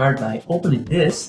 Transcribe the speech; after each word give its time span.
start 0.00 0.18
by 0.18 0.42
opening 0.48 0.82
this. 0.86 1.28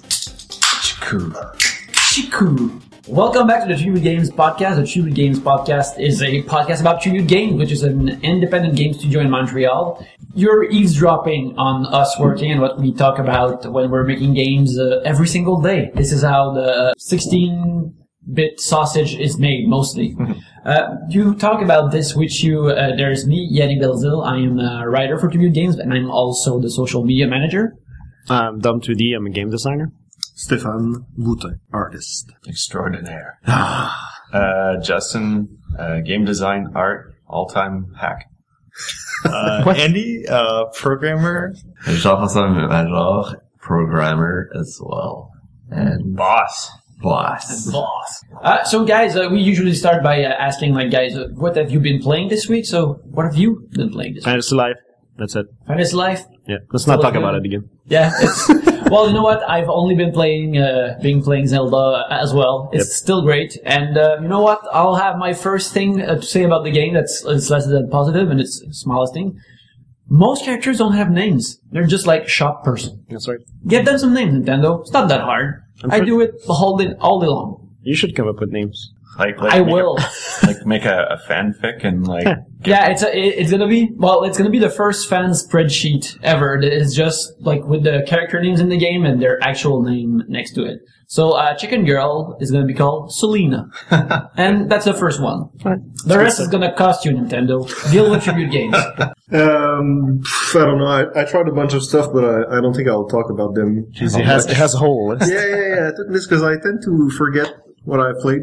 Chiku. 2.10 2.82
Welcome 3.06 3.46
back 3.46 3.68
to 3.68 3.76
the 3.76 3.76
Tribute 3.76 4.02
Games 4.02 4.32
podcast. 4.32 4.78
The 4.78 4.88
Tribute 4.88 5.14
Games 5.14 5.40
podcast 5.42 6.00
is 6.00 6.22
a 6.22 6.42
podcast 6.44 6.80
about 6.80 7.02
Tribute 7.02 7.28
Games, 7.28 7.56
which 7.60 7.74
is 7.74 7.84
an 7.84 8.08
independent 8.24 8.78
game 8.78 8.94
studio 8.94 9.20
in 9.20 9.30
Montreal. 9.30 10.08
You're 10.36 10.64
eavesdropping 10.72 11.56
on 11.58 11.86
us 11.88 12.18
working 12.18 12.50
and 12.50 12.62
what 12.62 12.80
we 12.80 12.94
talk 12.94 13.20
about 13.20 13.70
when 13.70 13.92
we're 13.92 14.06
making 14.06 14.36
games 14.36 14.80
uh, 14.80 15.02
every 15.04 15.28
single 15.28 15.62
day. 15.62 15.92
This 15.94 16.14
is 16.14 16.22
how 16.24 16.54
the 16.54 16.94
16 16.98 17.94
bit 18.34 18.62
sausage 18.62 19.16
is 19.16 19.38
made 19.38 19.68
mostly. 19.68 20.16
uh, 20.66 20.96
you 21.10 21.36
talk 21.36 21.62
about 21.62 21.92
this 21.92 22.16
with 22.16 22.42
you. 22.42 22.68
Uh, 22.68 22.96
there's 22.96 23.28
me, 23.28 23.52
Yannick 23.52 23.82
Belzil. 23.82 24.26
I 24.26 24.38
am 24.38 24.60
a 24.60 24.88
writer 24.88 25.20
for 25.20 25.28
Tribute 25.28 25.54
Games, 25.54 25.78
and 25.78 25.94
I'm 25.94 26.10
also 26.10 26.62
the 26.62 26.70
social 26.70 27.04
media 27.04 27.28
manager. 27.28 27.76
I'm 28.30 28.62
Dom2D. 28.62 29.16
I'm 29.16 29.26
a 29.26 29.30
game 29.30 29.50
designer. 29.50 29.92
Stéphane 30.36 31.06
Boutin, 31.18 31.60
artist. 31.72 32.32
Extraordinaire. 32.48 33.40
uh, 33.48 34.78
Justin, 34.82 35.58
uh, 35.78 36.00
game 36.00 36.26
design, 36.26 36.72
art, 36.76 37.14
all-time 37.28 37.94
hack. 38.00 38.28
Uh, 39.24 39.72
Andy, 39.78 40.26
uh, 40.28 40.66
programmer. 40.74 41.54
Jean-François 41.86 42.50
Major, 42.68 43.40
programmer 43.60 44.50
as 44.60 44.80
well. 44.82 45.30
And 45.70 46.16
Boss. 46.16 46.72
boss. 47.04 47.72
Boss. 47.72 48.24
Uh, 48.42 48.64
so, 48.64 48.84
guys, 48.84 49.16
uh, 49.16 49.30
we 49.32 49.40
usually 49.42 49.76
start 49.76 50.02
by 50.02 50.24
uh, 50.24 50.30
asking, 50.30 50.74
like, 50.74 50.90
guys, 50.90 51.16
uh, 51.16 51.28
what 51.36 51.56
have 51.56 51.70
you 51.70 51.80
been 51.80 52.02
playing 52.02 52.30
this 52.30 52.50
week? 52.50 52.66
So, 52.66 53.00
what 53.12 53.26
have 53.26 53.36
you 53.36 53.68
been 53.74 53.92
playing 53.92 54.16
this 54.16 54.22
week? 54.26 54.32
Fantasy 54.32 54.56
Life. 54.56 54.78
That's 55.22 55.36
it. 55.36 55.46
Fantasy 55.68 55.96
Life. 55.96 56.22
Yeah. 56.48 56.58
Let's 56.74 56.88
not 56.88 57.00
talk 57.02 57.14
good. 57.14 57.22
about 57.22 57.36
it 57.36 57.46
again. 57.46 57.70
Yeah. 57.86 58.12
It's, 58.26 58.50
well, 58.90 59.08
you 59.08 59.14
know 59.14 59.22
what? 59.22 59.48
I've 59.48 59.70
only 59.70 59.94
been 59.96 60.12
playing, 60.12 60.58
uh, 60.58 60.98
been 61.02 61.22
playing 61.22 61.46
Zelda 61.48 62.06
as 62.10 62.34
well. 62.34 62.70
It's 62.74 62.86
Yep. 62.88 62.94
still 63.04 63.22
great. 63.22 63.52
And 63.64 63.98
uh, 63.98 64.18
you 64.22 64.28
know 64.28 64.42
what? 64.42 64.62
I'll 64.74 64.96
have 64.96 65.18
my 65.18 65.34
first 65.34 65.74
thing 65.74 66.02
uh, 66.02 66.16
to 66.16 66.22
say 66.24 66.44
about 66.44 66.64
the 66.64 66.72
game. 66.72 66.96
That's 66.96 67.24
it's 67.26 67.50
less 67.52 67.68
than 67.68 67.90
positive, 67.92 68.32
and 68.32 68.40
it's 68.42 68.60
the 68.66 68.74
smallest 68.74 69.14
thing. 69.14 69.40
Most 70.10 70.44
characters 70.44 70.80
don't 70.80 70.94
have 71.02 71.10
names. 71.12 71.60
They're 71.72 71.86
just 71.88 72.08
like 72.08 72.28
shop 72.28 72.64
person. 72.66 73.06
That's 73.10 73.28
right. 73.28 73.40
Give 73.68 73.86
them 73.86 73.98
some 74.00 74.14
names, 74.16 74.34
Nintendo. 74.34 74.82
It's 74.82 74.92
not 74.92 75.08
that 75.10 75.22
hard. 75.22 75.62
I'm 75.84 75.92
I 75.92 75.98
sure- 75.98 76.06
do 76.06 76.22
it 76.22 76.32
all 76.50 76.78
day, 76.78 76.94
all 77.00 77.20
day 77.22 77.28
long. 77.28 77.70
You 77.84 77.96
should 77.96 78.16
come 78.16 78.28
up 78.28 78.40
with 78.40 78.52
names. 78.52 78.92
Like, 79.22 79.38
like 79.40 79.54
I 79.54 79.60
make 79.60 79.70
a- 79.72 79.76
will. 79.76 79.98
like 80.44 80.66
make 80.66 80.86
a, 80.86 81.18
a 81.18 81.32
fanfic 81.32 81.84
and 81.86 82.08
like 82.08 82.26
Yeah, 82.66 82.90
it's 82.90 83.04
a, 83.04 83.10
it- 83.18 83.36
it's 83.40 83.52
gonna 83.52 83.68
be 83.68 83.90
well. 83.96 84.24
It's 84.24 84.38
gonna 84.38 84.50
be 84.50 84.60
the 84.60 84.70
first 84.70 85.08
fan 85.10 85.30
spreadsheet 85.32 86.18
ever. 86.24 86.60
that 86.62 86.74
is 86.74 86.96
just 86.96 87.34
like 87.40 87.64
with 87.66 87.84
the 87.84 88.04
character 88.08 88.42
names 88.42 88.60
in 88.60 88.70
the 88.70 88.78
game 88.78 89.06
and 89.06 89.22
their 89.22 89.38
actual 89.44 89.82
name 89.84 90.24
next 90.28 90.54
to 90.54 90.64
it. 90.66 90.80
So, 91.08 91.32
uh, 91.32 91.54
Chicken 91.56 91.84
Girl 91.86 92.38
is 92.40 92.52
gonna 92.52 92.66
be 92.66 92.74
called 92.74 93.14
Selena, 93.14 93.68
and 94.38 94.72
that's 94.72 94.86
the 94.86 94.94
first 94.94 95.22
one. 95.22 95.50
The 96.06 96.18
rest 96.18 96.40
is 96.40 96.48
gonna 96.48 96.74
cost 96.74 97.04
you, 97.04 97.12
Nintendo. 97.12 97.68
Deal 97.92 98.10
with 98.10 98.24
tribute 98.24 98.50
games. 98.52 98.76
Um, 99.34 100.20
pff, 100.24 100.62
I 100.62 100.66
don't 100.66 100.78
know. 100.78 100.86
I, 100.88 101.22
I 101.22 101.26
tried 101.26 101.48
a 101.48 101.52
bunch 101.54 101.74
of 101.74 101.84
stuff, 101.84 102.08
but 102.14 102.24
I, 102.24 102.58
I 102.58 102.62
don't 102.62 102.74
think 102.74 102.88
I'll 102.88 103.08
talk 103.08 103.30
about 103.30 103.56
them. 103.56 103.88
It 103.94 104.12
has, 104.24 104.46
it 104.46 104.56
has 104.58 104.74
a 104.74 104.78
whole 104.78 105.10
list. 105.10 105.32
Yeah, 105.32 105.46
yeah, 105.46 105.76
yeah. 105.76 105.88
I 105.90 105.92
took 105.96 106.10
this 106.12 106.28
because 106.28 106.44
I 106.44 106.58
tend 106.60 106.82
to 106.86 107.10
forget 107.18 107.54
what 107.84 108.00
I 108.00 108.12
played. 108.22 108.42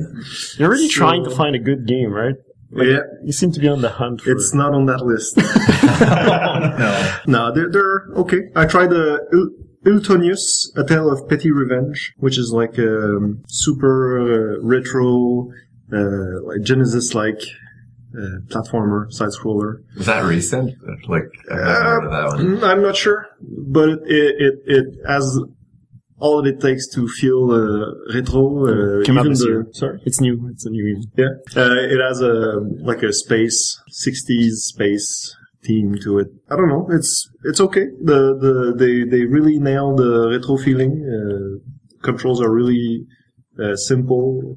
You're 0.56 0.70
really 0.70 0.88
So- 0.88 0.98
trying 0.98 1.24
to 1.24 1.30
find 1.30 1.54
a 1.56 1.58
good 1.58 1.86
game, 1.86 2.10
right? 2.12 2.34
yeah, 2.70 2.98
You 3.24 3.32
seem 3.32 3.50
to 3.52 3.60
be 3.60 3.68
on 3.68 3.80
the 3.80 3.88
hunt 3.88 4.20
for 4.20 4.30
it's 4.32 4.52
not 4.54 4.74
on 4.74 4.86
that 4.86 5.00
list. 5.04 5.36
no. 7.26 7.48
no, 7.48 7.54
they're, 7.54 7.70
they're 7.70 8.08
okay. 8.16 8.42
I 8.54 8.66
tried 8.66 8.90
the 8.90 9.18
Il- 9.32 9.92
Ultionus, 9.92 10.70
A 10.76 10.84
Tale 10.84 11.10
of 11.10 11.28
Petty 11.28 11.50
Revenge, 11.50 12.12
which 12.18 12.36
is 12.38 12.52
like 12.52 12.76
a 12.78 13.16
um, 13.16 13.42
super 13.48 14.18
uh, 14.20 14.58
retro, 14.62 15.50
uh, 15.92 16.42
like 16.44 16.60
Genesis-like 16.62 17.40
uh, 18.14 18.40
platformer, 18.48 19.10
side-scroller. 19.12 19.82
Is 19.96 20.06
that 20.06 20.24
recent? 20.24 20.74
Like, 21.08 21.24
I've 21.50 21.56
never 21.58 21.72
heard 21.84 22.04
of 22.04 22.10
that 22.10 22.26
one. 22.36 22.46
Mm, 22.58 22.62
I'm 22.64 22.82
not 22.82 22.96
sure, 22.96 23.26
but 23.40 23.88
it 23.88 24.00
it 24.06 24.34
it, 24.44 24.54
it 24.66 24.84
has 25.06 25.40
all 26.20 26.42
that 26.42 26.48
it 26.54 26.60
takes 26.60 26.88
to 26.94 27.06
feel 27.08 27.50
uh, 27.50 28.14
retro. 28.14 28.66
Uh, 28.66 29.04
Came 29.04 29.18
out 29.18 29.22
even 29.26 29.32
this 29.32 29.40
the 29.42 29.48
year. 29.48 29.66
sorry, 29.72 30.00
It's 30.04 30.20
new. 30.20 30.48
It's 30.52 30.66
a 30.66 30.70
new. 30.70 31.02
yeah, 31.16 31.26
uh, 31.56 31.74
it 31.94 32.00
has 32.00 32.20
a 32.20 32.60
like 32.90 33.02
a 33.02 33.12
space 33.12 33.58
'60s 34.04 34.54
space 34.72 35.34
theme 35.64 35.96
to 36.04 36.18
it. 36.18 36.28
I 36.50 36.56
don't 36.56 36.68
know. 36.68 36.86
It's 36.90 37.28
it's 37.44 37.60
okay. 37.60 37.86
The 38.02 38.18
the 38.44 38.74
they 38.76 39.08
they 39.08 39.24
really 39.24 39.58
nail 39.58 39.94
the 39.96 40.28
retro 40.30 40.56
feeling. 40.56 40.92
Uh, 41.14 41.58
controls 42.02 42.40
are 42.40 42.52
really 42.52 43.04
uh, 43.62 43.74
simple, 43.76 44.56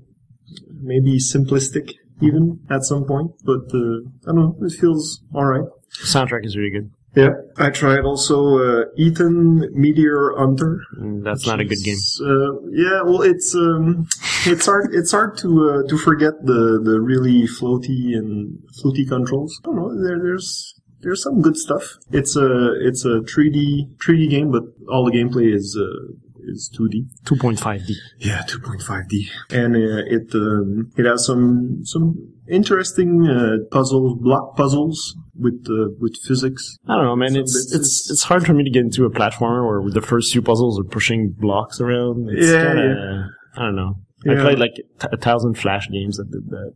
maybe 0.81 1.17
simplistic 1.19 1.93
even 2.21 2.59
at 2.69 2.83
some 2.83 3.03
point, 3.05 3.31
but 3.43 3.65
uh, 3.73 3.97
I 4.27 4.33
don't 4.33 4.35
know. 4.35 4.55
It 4.61 4.73
feels 4.79 5.21
all 5.33 5.45
right. 5.45 5.67
Soundtrack 6.05 6.45
is 6.45 6.55
really 6.55 6.69
good. 6.71 6.91
Yeah, 7.15 7.31
I 7.57 7.69
tried 7.71 8.05
also 8.05 8.57
uh, 8.57 8.85
Ethan 8.95 9.69
Meteor 9.73 10.33
Hunter. 10.37 10.79
Mm, 10.97 11.23
That's 11.23 11.45
not 11.45 11.59
a 11.59 11.65
good 11.65 11.83
game. 11.83 11.97
Uh, 12.21 12.53
yeah, 12.71 13.01
well, 13.03 13.21
it's 13.21 13.53
um, 13.53 14.07
it's 14.45 14.65
hard 14.65 14.93
it's 14.93 15.11
hard 15.11 15.37
to 15.39 15.47
uh, 15.83 15.89
to 15.89 15.97
forget 15.97 16.33
the 16.45 16.79
the 16.81 17.01
really 17.01 17.43
floaty 17.47 18.15
and 18.17 18.59
floaty 18.81 19.07
controls. 19.07 19.59
I 19.63 19.67
don't 19.67 19.75
know. 19.75 20.01
There, 20.01 20.19
there's 20.19 20.73
there's 21.01 21.21
some 21.21 21.41
good 21.41 21.57
stuff. 21.57 21.97
It's 22.11 22.37
a 22.37 22.73
it's 22.87 23.03
a 23.03 23.19
3D 23.21 23.97
3D 23.97 24.29
game, 24.29 24.51
but 24.51 24.63
all 24.89 25.03
the 25.03 25.11
gameplay 25.11 25.53
is 25.53 25.77
uh, 25.77 26.13
is 26.43 26.71
2D. 26.79 27.07
2.5D. 27.25 27.91
Yeah, 28.19 28.43
2.5D, 28.47 29.29
and 29.51 29.75
uh, 29.75 30.03
it 30.07 30.33
um, 30.33 30.91
it 30.97 31.05
has 31.05 31.25
some 31.25 31.81
some 31.83 32.15
interesting 32.51 33.27
uh, 33.27 33.57
puzzle 33.71 34.17
block 34.17 34.55
puzzles 34.55 35.15
with 35.35 35.65
uh, 35.69 35.89
with 35.99 36.15
physics. 36.27 36.77
I 36.87 36.95
don't 36.95 37.05
know, 37.05 37.15
man. 37.15 37.31
Some 37.31 37.41
It's 37.41 37.73
it's 37.73 38.09
it's 38.11 38.23
hard 38.23 38.45
for 38.45 38.53
me 38.53 38.63
to 38.63 38.69
get 38.69 38.81
into 38.81 39.05
a 39.05 39.09
platformer 39.09 39.81
where 39.81 39.91
the 39.91 40.01
first 40.01 40.31
few 40.31 40.41
puzzles 40.41 40.79
are 40.79 40.83
pushing 40.83 41.33
blocks 41.37 41.79
around. 41.81 42.29
It's 42.29 42.47
Yeah, 42.51 42.63
kinda, 42.67 43.29
I 43.57 43.61
don't 43.65 43.75
know. 43.75 43.95
I 44.29 44.35
played 44.35 44.59
like 44.59 44.75
t- 44.75 45.07
a 45.11 45.17
thousand 45.17 45.57
Flash 45.57 45.89
games 45.89 46.17
that 46.17 46.29
did 46.31 46.49
that. 46.49 46.73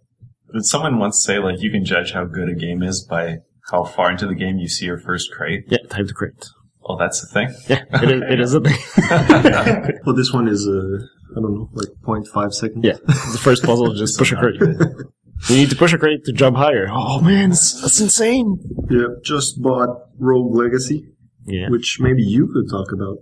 Did 0.54 0.66
someone 0.66 0.98
once 0.98 1.24
say 1.24 1.38
like 1.40 1.62
you 1.62 1.70
can 1.70 1.86
judge 1.86 2.14
how 2.14 2.26
good 2.26 2.50
a 2.50 2.56
game 2.56 2.82
is 2.82 3.06
by 3.08 3.38
how 3.72 3.84
far 3.84 4.12
into 4.12 4.26
the 4.28 4.36
game 4.36 4.58
you 4.58 4.68
see 4.68 4.86
your 4.86 4.98
first 5.00 5.32
crate? 5.32 5.66
Yeah, 5.68 5.80
time 5.90 6.08
to 6.08 6.14
crate. 6.14 6.46
Oh, 6.88 6.98
that's 6.98 7.20
the 7.22 7.28
thing. 7.28 7.50
Yeah, 7.68 7.84
it 8.04 8.12
is, 8.12 8.22
it 8.32 8.40
is 8.40 8.54
a 8.54 8.62
thing. 8.62 9.92
Well, 10.06 10.16
this 10.16 10.32
one 10.32 10.48
is 10.48 10.68
uh, 10.68 11.04
I 11.36 11.42
don't 11.42 11.54
know, 11.56 11.70
like 11.74 11.90
0.5 12.04 12.54
seconds. 12.54 12.86
Yeah, 12.86 12.98
the 13.08 13.40
first 13.42 13.64
puzzle 13.64 13.92
is 13.92 14.00
just 14.00 14.18
push 14.18 14.32
a 14.32 14.36
crate. 14.36 14.60
You 15.50 15.58
need 15.58 15.70
to 15.70 15.76
push 15.76 15.94
a 15.94 15.98
crate 15.98 16.24
to 16.26 16.32
jump 16.34 16.58
higher. 16.58 16.88
Oh 16.92 17.22
man, 17.22 17.50
that's, 17.50 17.82
that's 17.82 18.00
insane. 18.02 18.58
Yeah, 18.90 19.08
just 19.24 19.62
bought 19.62 19.90
Rogue 20.18 20.56
Legacy, 20.56 21.08
Yeah. 21.46 21.70
which 21.70 21.98
maybe 22.00 22.24
you 22.24 22.48
could 22.48 22.70
talk 22.70 22.92
about. 22.94 23.18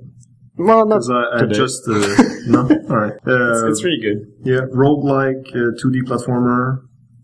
Well, 0.56 0.86
not 0.86 1.02
I, 1.12 1.38
I 1.38 1.40
today. 1.42 1.54
just, 1.56 1.82
uh, 1.90 2.24
no? 2.48 2.60
Alright. 2.90 3.14
Uh, 3.28 3.68
it's 3.70 3.84
really 3.84 4.00
good. 4.02 4.20
yeah, 4.44 4.62
roguelike, 4.72 5.48
uh, 5.50 5.74
2D 5.84 6.04
platformer 6.08 6.78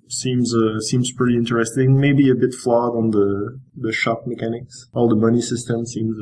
seems, 0.08 0.54
uh, 0.56 0.80
seems 0.80 1.12
pretty 1.12 1.36
interesting. 1.38 2.00
Maybe 2.00 2.30
a 2.32 2.36
bit 2.36 2.56
flawed 2.56 2.96
on 2.98 3.12
the, 3.12 3.60
the 3.76 3.92
shop 3.94 4.24
mechanics. 4.26 4.88
All 4.94 5.08
the 5.08 5.16
money 5.16 5.42
system 5.42 5.86
seems, 5.86 6.16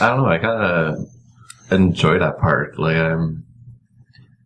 uh, 0.00 0.04
I 0.04 0.08
don't 0.08 0.22
know. 0.24 0.30
I 0.30 0.38
kind 0.38 0.62
of 0.62 1.08
enjoy 1.70 2.18
that 2.18 2.38
part. 2.38 2.78
Like, 2.78 2.96
I'm, 2.96 3.44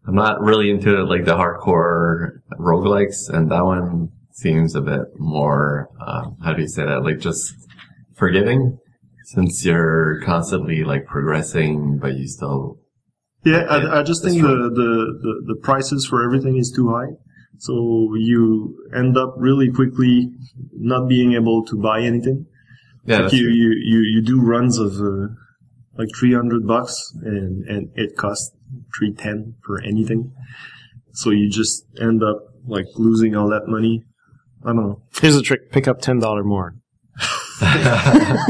I'm 0.06 0.14
not 0.14 0.40
really 0.40 0.70
into 0.70 1.04
like 1.04 1.24
the 1.24 1.34
hardcore 1.34 2.40
roguelikes, 2.58 3.30
and 3.30 3.50
that 3.50 3.64
one 3.64 4.10
seems 4.32 4.74
a 4.74 4.80
bit 4.80 5.18
more, 5.18 5.88
uh, 6.00 6.30
how 6.42 6.52
do 6.52 6.62
you 6.62 6.68
say 6.68 6.84
that? 6.84 7.04
Like, 7.04 7.20
just 7.20 7.54
forgiving, 8.14 8.78
since 9.24 9.64
you're 9.64 10.20
constantly 10.24 10.84
like 10.84 11.06
progressing, 11.06 11.98
but 11.98 12.14
you 12.14 12.28
still. 12.28 12.78
Yeah, 13.44 13.64
I, 13.68 14.00
I 14.00 14.02
just 14.02 14.22
think 14.22 14.40
the, 14.40 14.48
the, 14.48 15.18
the, 15.22 15.54
the 15.54 15.60
prices 15.62 16.06
for 16.06 16.22
everything 16.24 16.56
is 16.56 16.72
too 16.74 16.90
high. 16.90 17.12
So 17.58 18.14
you 18.16 18.76
end 18.94 19.16
up 19.16 19.34
really 19.36 19.70
quickly 19.70 20.30
not 20.72 21.08
being 21.08 21.34
able 21.34 21.64
to 21.66 21.76
buy 21.76 22.00
anything. 22.00 22.46
Yeah, 23.06 23.20
like 23.20 23.32
you, 23.32 23.48
you, 23.48 23.74
you, 23.84 23.98
you 24.00 24.22
do 24.22 24.40
runs 24.40 24.78
of 24.78 24.94
uh, 24.94 25.28
like 25.96 26.08
300 26.18 26.66
bucks 26.66 27.12
and, 27.22 27.64
and 27.68 27.90
it 27.94 28.16
costs 28.16 28.54
310 28.98 29.54
for 29.64 29.80
anything. 29.82 30.32
So 31.12 31.30
you 31.30 31.48
just 31.50 31.84
end 32.00 32.22
up 32.22 32.38
like 32.66 32.86
losing 32.96 33.34
all 33.36 33.48
that 33.50 33.66
money. 33.68 34.02
I 34.64 34.68
don't 34.68 34.76
know. 34.76 35.02
Here's 35.20 35.36
a 35.36 35.42
trick: 35.42 35.70
pick 35.70 35.86
up 35.86 36.00
ten 36.00 36.18
dollar 36.18 36.42
more. 36.44 36.74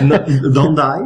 No, 0.00 0.16
don't 0.54 0.76
die. 0.76 1.00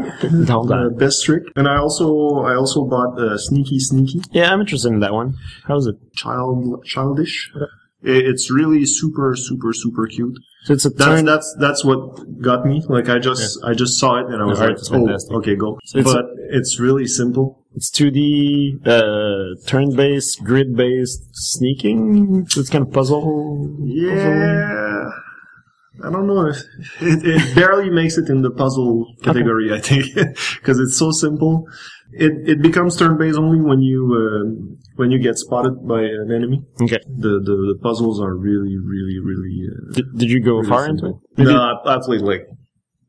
Don't 0.44 0.68
die. 0.68 0.84
Uh, 0.84 0.88
best 0.90 1.24
trick. 1.24 1.44
And 1.56 1.66
I 1.66 1.76
also, 1.78 2.40
I 2.40 2.54
also 2.54 2.84
bought 2.84 3.18
uh, 3.18 3.38
Sneaky 3.38 3.78
Sneaky. 3.78 4.20
Yeah, 4.32 4.52
I'm 4.52 4.60
interested 4.60 4.88
in 4.92 5.00
that 5.00 5.14
one. 5.14 5.34
How's 5.64 5.86
it? 5.86 5.96
child 6.14 6.84
childish. 6.84 7.50
I- 7.56 7.64
It's 8.04 8.50
really 8.50 8.84
super 8.84 9.34
super 9.36 9.72
super 9.72 10.06
cute. 10.08 10.36
So 10.64 10.74
it's 10.74 10.84
a 10.84 10.90
That's 10.90 11.04
turn. 11.04 11.24
that's 11.24 11.56
that's 11.58 11.84
what 11.84 12.40
got 12.42 12.66
me. 12.66 12.82
Like 12.88 13.08
I 13.08 13.18
just 13.18 13.64
I 13.64 13.72
just 13.74 13.98
saw 13.98 14.16
it 14.18 14.26
and 14.26 14.42
I 14.42 14.44
was 14.44 14.60
art 14.60 14.70
like, 14.72 14.78
oh, 14.90 15.06
fantastic. 15.06 15.32
okay, 15.36 15.54
go. 15.56 15.78
So 15.84 15.98
it's 16.00 16.12
but 16.12 16.26
it's 16.50 16.78
really 16.80 17.06
simple. 17.06 17.61
It's 17.74 17.90
2D, 17.90 18.86
uh, 18.86 19.54
turn-based, 19.66 20.44
grid-based, 20.44 21.22
sneaking. 21.32 22.46
It's 22.56 22.68
kind 22.68 22.86
of 22.86 22.92
puzzle. 22.92 23.76
Yeah. 23.80 25.08
I 26.04 26.10
don't 26.10 26.26
know 26.26 26.46
if 26.46 26.56
it, 27.00 27.24
it 27.24 27.54
barely 27.54 27.88
makes 27.90 28.18
it 28.18 28.28
in 28.28 28.42
the 28.42 28.50
puzzle 28.50 29.06
category. 29.22 29.72
I 29.72 29.80
think 29.80 30.06
because 30.14 30.78
it's 30.80 30.98
so 30.98 31.10
simple. 31.12 31.66
It 32.12 32.32
it 32.48 32.62
becomes 32.62 32.96
turn 32.96 33.16
based 33.18 33.38
only 33.38 33.60
when 33.60 33.80
you 33.80 34.02
um 34.16 34.78
when 34.96 35.10
you 35.10 35.18
get 35.18 35.38
spotted 35.38 35.86
by 35.86 36.02
an 36.02 36.30
enemy. 36.34 36.60
Okay. 36.82 36.98
The 37.06 37.28
the, 37.40 37.74
the 37.74 37.78
puzzles 37.82 38.20
are 38.20 38.34
really 38.34 38.76
really 38.78 39.18
really. 39.22 39.66
Uh, 39.70 39.92
Did, 39.94 40.04
did 40.18 40.30
you 40.30 40.40
go 40.40 40.56
really 40.56 40.68
far 40.68 40.84
into 40.88 40.94
it? 40.94 40.98
simple. 40.98 41.22
Did 41.36 41.44
No, 41.44 41.50
you- 41.52 41.58
I, 41.58 41.96
I 41.96 41.98
played 42.02 42.22
like 42.22 42.46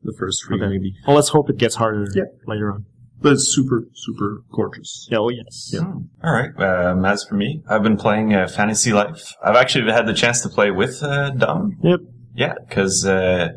the 0.02 0.14
first 0.18 0.44
three 0.46 0.56
Okay. 0.58 0.68
maybe, 0.68 0.92
Well, 1.06 1.16
let's 1.16 1.30
hope 1.30 1.48
it 1.50 1.56
gets 1.56 1.74
harder 1.74 2.06
Yeah. 2.14 2.24
later 2.46 2.70
on. 2.72 2.84
But 3.24 3.32
it's 3.32 3.52
super 3.52 3.88
super 3.94 4.44
gorgeous. 4.52 5.08
Yeah, 5.10 5.18
oh 5.18 5.30
yes. 5.30 5.70
Yeah. 5.72 5.80
All 6.22 6.32
right. 6.32 6.50
Um, 6.62 7.04
as 7.04 7.24
for 7.24 7.34
me, 7.34 7.62
I've 7.68 7.82
been 7.82 7.96
playing 7.96 8.34
uh, 8.34 8.46
Fantasy 8.46 8.92
Life. 8.92 9.34
I've 9.42 9.56
actually 9.56 9.90
had 9.90 10.06
the 10.06 10.14
chance 10.14 10.42
to 10.42 10.48
play 10.48 10.70
with 10.70 11.02
uh, 11.02 11.30
Dom. 11.30 11.78
Yep. 11.82 12.00
Yeah, 12.36 12.54
because 12.68 13.06
uh, 13.06 13.48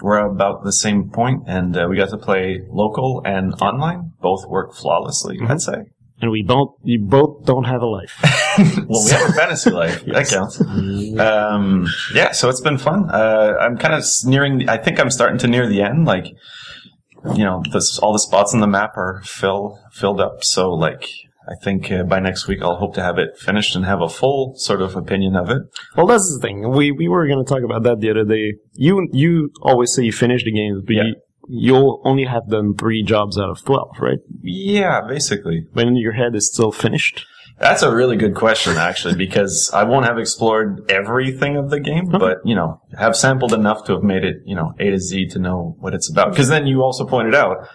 we're 0.00 0.18
about 0.26 0.62
the 0.64 0.72
same 0.72 1.10
point, 1.10 1.42
and 1.46 1.76
uh, 1.76 1.86
we 1.90 1.96
got 1.96 2.10
to 2.10 2.18
play 2.18 2.60
local 2.70 3.22
and 3.24 3.52
online. 3.60 4.12
Both 4.20 4.46
work 4.46 4.74
flawlessly, 4.74 5.36
Mm-hmm. 5.38 5.52
I'd 5.52 5.60
say. 5.60 5.78
And 6.22 6.30
we 6.30 6.42
don't, 6.42 6.70
you 6.82 7.00
both 7.00 7.46
don't 7.46 7.64
have 7.64 7.80
a 7.80 7.86
life. 7.86 8.14
well, 8.88 9.02
we 9.06 9.10
have 9.10 9.30
a 9.30 9.32
fantasy 9.32 9.70
life. 9.70 10.04
That 10.04 10.28
counts. 10.28 10.60
Um, 11.18 11.86
yeah, 12.14 12.32
so 12.32 12.50
it's 12.50 12.60
been 12.60 12.76
fun. 12.76 13.08
Uh, 13.10 13.54
I'm 13.58 13.78
kind 13.78 13.94
of 13.94 14.04
nearing. 14.24 14.58
The, 14.58 14.68
I 14.68 14.76
think 14.76 15.00
I'm 15.00 15.08
starting 15.10 15.38
to 15.38 15.46
near 15.48 15.66
the 15.66 15.80
end. 15.80 16.04
Like, 16.04 16.26
you 17.34 17.44
know, 17.44 17.62
this, 17.72 17.98
all 17.98 18.12
the 18.12 18.18
spots 18.18 18.54
on 18.54 18.60
the 18.60 18.66
map 18.66 18.96
are 18.96 19.22
fill 19.24 19.78
filled 19.92 20.20
up. 20.20 20.42
So, 20.44 20.70
like, 20.70 21.08
I 21.48 21.54
think 21.64 21.90
uh, 21.90 22.02
by 22.04 22.20
next 22.20 22.46
week 22.48 22.60
I'll 22.62 22.76
hope 22.76 22.94
to 22.94 23.02
have 23.02 23.18
it 23.18 23.36
finished 23.38 23.74
and 23.74 23.84
have 23.84 24.00
a 24.02 24.08
full 24.08 24.54
sort 24.56 24.82
of 24.82 24.94
opinion 24.96 25.36
of 25.36 25.50
it. 25.50 25.62
Well, 25.96 26.06
that's 26.06 26.32
the 26.34 26.40
thing. 26.40 26.70
We 26.70 26.92
we 26.92 27.08
were 27.08 27.26
going 27.26 27.44
to 27.44 27.48
talk 27.48 27.62
about 27.64 27.82
that 27.84 28.00
the 28.00 28.10
other 28.10 28.24
day. 28.24 28.54
You 28.74 29.08
you 29.12 29.50
always 29.62 29.92
say 29.92 30.04
you 30.04 30.12
finish 30.12 30.44
the 30.44 30.52
games, 30.52 30.82
but 30.86 30.94
Yeah. 30.96 31.02
you, 31.04 31.14
you'll 31.48 32.02
only 32.04 32.24
have 32.24 32.48
done 32.48 32.74
three 32.76 33.02
jobs 33.02 33.38
out 33.38 33.50
of 33.50 33.64
twelve, 33.64 33.96
right? 34.00 34.18
Yeah, 34.42 35.00
basically. 35.08 35.66
But 35.74 35.86
in 35.88 35.96
your 35.96 36.12
head, 36.12 36.34
it's 36.34 36.46
still 36.52 36.72
finished. 36.72 37.26
That's 37.60 37.82
a 37.82 37.94
really 37.94 38.16
good 38.16 38.34
question, 38.34 38.78
actually, 38.78 39.16
because 39.16 39.70
I 39.74 39.84
won't 39.84 40.06
have 40.06 40.18
explored 40.18 40.90
everything 40.90 41.58
of 41.58 41.68
the 41.68 41.78
game, 41.78 42.06
but, 42.06 42.38
you 42.42 42.54
know, 42.54 42.80
have 42.98 43.14
sampled 43.14 43.52
enough 43.52 43.84
to 43.84 43.92
have 43.92 44.02
made 44.02 44.24
it, 44.24 44.36
you 44.46 44.56
know, 44.56 44.72
A 44.80 44.90
to 44.90 44.98
Z 44.98 45.26
to 45.32 45.38
know 45.38 45.76
what 45.78 45.92
it's 45.92 46.10
about. 46.10 46.30
Because 46.30 46.48
then 46.48 46.66
you 46.66 46.82
also 46.82 47.04
pointed 47.06 47.34
out 47.34 47.68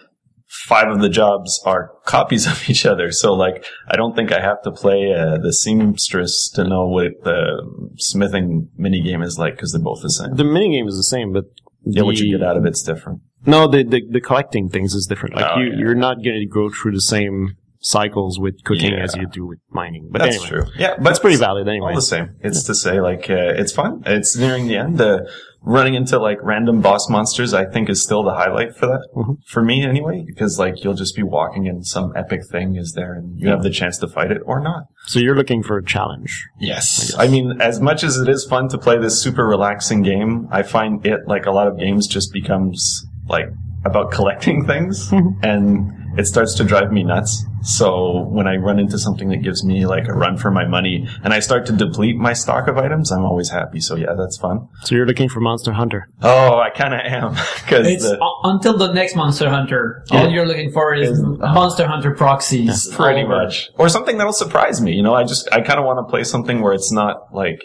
five 0.48 0.90
of 0.90 1.02
the 1.02 1.10
jobs 1.10 1.62
are 1.66 1.92
copies 2.06 2.48
of 2.48 2.68
each 2.68 2.84
other. 2.86 3.12
So, 3.12 3.34
like, 3.34 3.64
I 3.88 3.96
don't 3.96 4.16
think 4.16 4.32
I 4.32 4.42
have 4.42 4.62
to 4.64 4.72
play 4.72 5.14
uh, 5.14 5.38
the 5.38 5.54
seamstress 5.54 6.50
to 6.56 6.64
know 6.64 6.88
what 6.88 7.12
the 7.24 7.62
smithing 7.98 8.70
minigame 8.80 9.24
is 9.24 9.38
like, 9.38 9.54
because 9.56 9.72
they're 9.72 9.82
both 9.82 10.02
the 10.02 10.10
same. 10.10 10.34
The 10.36 10.44
minigame 10.44 10.88
is 10.88 10.98
the 10.98 11.04
same, 11.04 11.32
but 11.32 11.46
Yeah, 11.84 12.02
what 12.02 12.18
you 12.18 12.36
get 12.36 12.46
out 12.46 12.58
of 12.58 12.66
it's 12.66 12.82
different. 12.82 13.22
No, 13.46 13.68
the, 13.68 13.84
the 13.84 14.02
the 14.10 14.22
collecting 14.22 14.70
things 14.70 14.96
is 14.96 15.06
different. 15.06 15.36
Like 15.36 15.46
Oh, 15.46 15.60
you, 15.60 15.66
yeah. 15.68 15.78
you're 15.78 15.94
not 15.94 16.24
going 16.24 16.40
to 16.40 16.48
go 16.48 16.72
through 16.72 16.94
the 16.94 17.02
same 17.02 17.58
cycles 17.86 18.40
with 18.40 18.64
cooking 18.64 18.94
Yeah. 18.94 19.04
as 19.04 19.16
you 19.16 19.28
do 19.28 19.46
with 19.46 19.60
mining. 19.70 20.10
But 20.12 20.24
That's 20.24 20.38
anyway, 20.38 20.50
true. 20.50 20.66
Yeah, 20.76 20.96
but 20.96 21.04
that's 21.04 21.20
pretty 21.20 21.36
valid 21.38 21.68
anyway. 21.68 21.90
All 21.92 21.96
the 21.96 22.02
same. 22.02 22.32
It's 22.42 22.64
to 22.64 22.74
say, 22.74 23.00
like, 23.00 23.30
uh, 23.30 23.54
it's 23.62 23.72
fun. 23.72 24.02
It's 24.08 24.36
nearing 24.36 24.66
the 24.68 24.76
end. 24.78 25.00
Uh, 25.00 25.20
running 25.62 25.94
into 25.94 26.18
like 26.20 26.38
random 26.42 26.82
boss 26.82 27.08
monsters, 27.10 27.54
I 27.54 27.66
think, 27.66 27.88
is 27.90 28.02
still 28.02 28.24
the 28.24 28.34
highlight 28.34 28.76
for 28.76 28.88
that. 28.88 29.08
Mhm. 29.16 29.38
For 29.48 29.62
me, 29.64 29.84
anyway, 29.84 30.24
because 30.28 30.58
like 30.58 30.84
you'll 30.84 30.96
just 30.96 31.16
be 31.16 31.22
walking 31.24 31.68
and 31.68 31.86
some 31.86 32.12
epic 32.16 32.42
thing 32.52 32.76
is 32.76 32.94
there, 32.94 33.14
and 33.14 33.40
you 33.40 33.50
have 33.50 33.62
the 33.62 33.70
chance 33.70 34.00
to 34.00 34.08
fight 34.08 34.32
it 34.32 34.42
or 34.46 34.60
not. 34.60 34.86
So 35.06 35.20
you're 35.20 35.36
looking 35.36 35.62
for 35.62 35.78
a 35.78 35.84
challenge. 35.86 36.44
Yes. 36.60 37.14
I 37.18 37.28
mean, 37.28 37.62
as 37.62 37.80
much 37.80 38.04
as 38.04 38.18
it 38.18 38.28
is 38.30 38.46
fun 38.46 38.68
to 38.70 38.80
play 38.80 38.98
this 38.98 39.22
super 39.22 39.46
relaxing 39.48 40.02
game, 40.02 40.48
I 40.52 40.64
find 40.64 41.06
it 41.06 41.22
like 41.28 41.46
a 41.46 41.52
lot 41.52 41.68
of 41.68 41.78
games 41.78 42.08
just 42.08 42.34
becomes 42.34 43.06
like 43.30 43.46
about 43.86 44.12
collecting 44.12 44.66
things 44.72 45.12
and 45.44 45.92
it 46.18 46.26
starts 46.26 46.54
to 46.56 46.64
drive 46.64 46.92
me 46.92 47.04
nuts. 47.04 47.46
So 47.64 48.24
when 48.30 48.48
I 48.48 48.56
run 48.58 48.80
into 48.80 48.98
something 49.00 49.30
that 49.30 49.38
gives 49.42 49.64
me 49.66 49.86
like 49.88 50.08
a 50.08 50.14
run 50.14 50.38
for 50.38 50.52
my 50.52 50.66
money 50.66 51.08
and 51.24 51.34
I 51.34 51.40
start 51.40 51.66
to 51.68 51.74
deplete 51.74 52.16
my 52.16 52.34
stock 52.34 52.68
of 52.68 52.78
items, 52.78 53.12
I'm 53.12 53.24
always 53.26 53.50
happy. 53.50 53.80
So 53.80 53.96
yeah, 53.96 54.14
that's 54.18 54.38
fun. 54.38 54.68
So 54.84 54.96
you're 54.96 55.08
looking 55.08 55.30
for 55.30 55.40
Monster 55.40 55.74
Hunter. 55.74 56.08
Oh, 56.22 56.60
I 56.60 56.70
kind 56.70 56.94
of 56.94 57.00
am 57.02 57.32
because 57.64 57.88
It's 57.88 58.04
the, 58.04 58.18
u- 58.22 58.40
until 58.44 58.78
the 58.78 58.94
next 58.94 59.16
Monster 59.16 59.50
Hunter. 59.50 60.04
All 60.12 60.30
you're 60.30 60.46
looking 60.46 60.72
for 60.72 60.94
is 60.94 61.10
Is- 61.10 61.20
uh, 61.24 61.54
Monster 61.54 61.88
Hunter 61.88 62.12
proxies. 62.14 62.88
pretty 62.94 63.22
over. 63.22 63.36
much 63.44 63.70
or 63.78 63.90
something 63.90 64.18
that'll 64.18 64.34
surprise 64.34 64.82
me. 64.82 64.94
You 64.94 65.02
know, 65.04 65.14
I 65.16 65.24
just 65.24 65.52
I 65.52 65.62
kind 65.62 65.80
of 65.80 65.86
want 65.86 66.00
to 66.06 66.10
play 66.10 66.24
something 66.24 66.62
where 66.62 66.74
it's 66.74 66.92
not 66.92 67.34
like. 67.34 67.60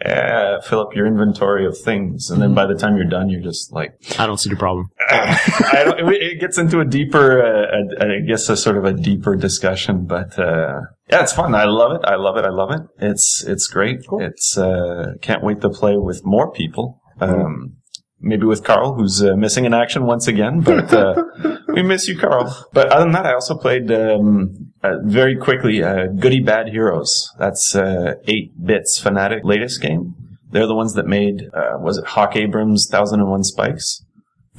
Eh, 0.00 0.60
fill 0.62 0.80
up 0.80 0.94
your 0.94 1.06
inventory 1.06 1.64
of 1.64 1.78
things, 1.78 2.28
and 2.28 2.42
then 2.42 2.52
by 2.52 2.66
the 2.66 2.74
time 2.74 2.96
you're 2.96 3.08
done, 3.08 3.30
you're 3.30 3.40
just 3.40 3.72
like, 3.72 3.92
I 4.18 4.26
don't 4.26 4.38
see 4.38 4.50
the 4.50 4.56
problem. 4.56 4.88
I 5.08 5.82
don't, 5.84 6.12
it 6.12 6.22
it 6.22 6.40
gets 6.40 6.58
into 6.58 6.80
a 6.80 6.84
deeper, 6.84 7.40
uh, 7.40 8.02
a, 8.02 8.16
I 8.16 8.20
guess, 8.26 8.48
a 8.48 8.56
sort 8.56 8.76
of 8.76 8.84
a 8.84 8.92
deeper 8.92 9.36
discussion. 9.36 10.04
But 10.04 10.36
uh, 10.36 10.80
yeah, 11.08 11.22
it's 11.22 11.32
fun. 11.32 11.54
I 11.54 11.64
love 11.64 11.92
it. 11.92 12.00
I 12.04 12.16
love 12.16 12.36
it. 12.36 12.44
I 12.44 12.50
love 12.50 12.72
it. 12.72 12.82
It's 12.98 13.44
it's 13.46 13.68
great. 13.68 14.04
It's 14.18 14.58
uh, 14.58 15.12
can't 15.22 15.44
wait 15.44 15.60
to 15.60 15.70
play 15.70 15.96
with 15.96 16.22
more 16.24 16.50
people. 16.50 17.00
Um, 17.20 17.76
maybe 18.20 18.46
with 18.46 18.64
Carl, 18.64 18.94
who's 18.94 19.22
uh, 19.22 19.36
missing 19.36 19.64
in 19.64 19.74
action 19.74 20.06
once 20.06 20.26
again. 20.26 20.60
But 20.60 20.92
uh, 20.92 21.14
we 21.74 21.82
miss 21.82 22.08
you, 22.08 22.18
Carl. 22.18 22.66
But 22.72 22.88
other 22.88 23.04
than 23.04 23.12
that, 23.12 23.26
I 23.26 23.34
also 23.34 23.56
played 23.56 23.90
um, 23.90 24.72
uh, 24.82 24.96
very 25.04 25.36
quickly 25.36 25.82
uh, 25.82 26.06
Goody 26.18 26.40
Bad 26.40 26.68
Heroes. 26.68 27.30
That's 27.38 27.74
uh, 27.74 28.14
eight 28.26 28.52
bits 28.62 28.98
Fanatic 28.98 29.44
latest 29.44 29.80
game. 29.82 30.14
They're 30.50 30.66
the 30.66 30.74
ones 30.74 30.94
that 30.94 31.06
made 31.06 31.42
uh, 31.52 31.78
was 31.78 31.98
it 31.98 32.06
Hawk 32.06 32.36
Abrams 32.36 32.86
Thousand 32.90 33.20
and 33.20 33.28
One 33.30 33.42
Spikes 33.44 34.04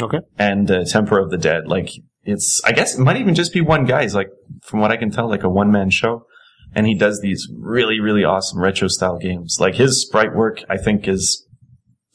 Okay. 0.02 0.20
and 0.38 0.70
uh, 0.70 0.84
Tempura 0.84 1.24
of 1.24 1.32
the 1.32 1.38
Dead. 1.38 1.68
Like 1.68 1.90
it's, 2.24 2.62
I 2.66 2.72
guess 2.74 2.98
it 2.98 3.02
might 3.02 3.18
even 3.18 3.36
just 3.36 3.54
be 3.54 3.62
one 3.62 3.86
guy. 3.86 4.02
He's 4.02 4.16
like, 4.16 4.30
from 4.64 4.80
what 4.82 4.92
I 4.92 4.98
can 4.98 5.12
tell, 5.12 5.30
like 5.30 5.44
a 5.44 5.50
one 5.50 5.72
man 5.72 5.90
show, 5.90 6.26
and 6.74 6.86
he 6.86 6.96
does 6.96 7.22
these 7.22 7.48
really, 7.58 8.00
really 8.00 8.24
awesome 8.26 8.60
retro 8.60 8.88
style 8.90 9.18
games. 9.18 9.58
Like 9.60 9.76
his 9.76 10.02
sprite 10.02 10.36
work, 10.36 10.64
I 10.70 10.78
think, 10.78 11.08
is 11.08 11.48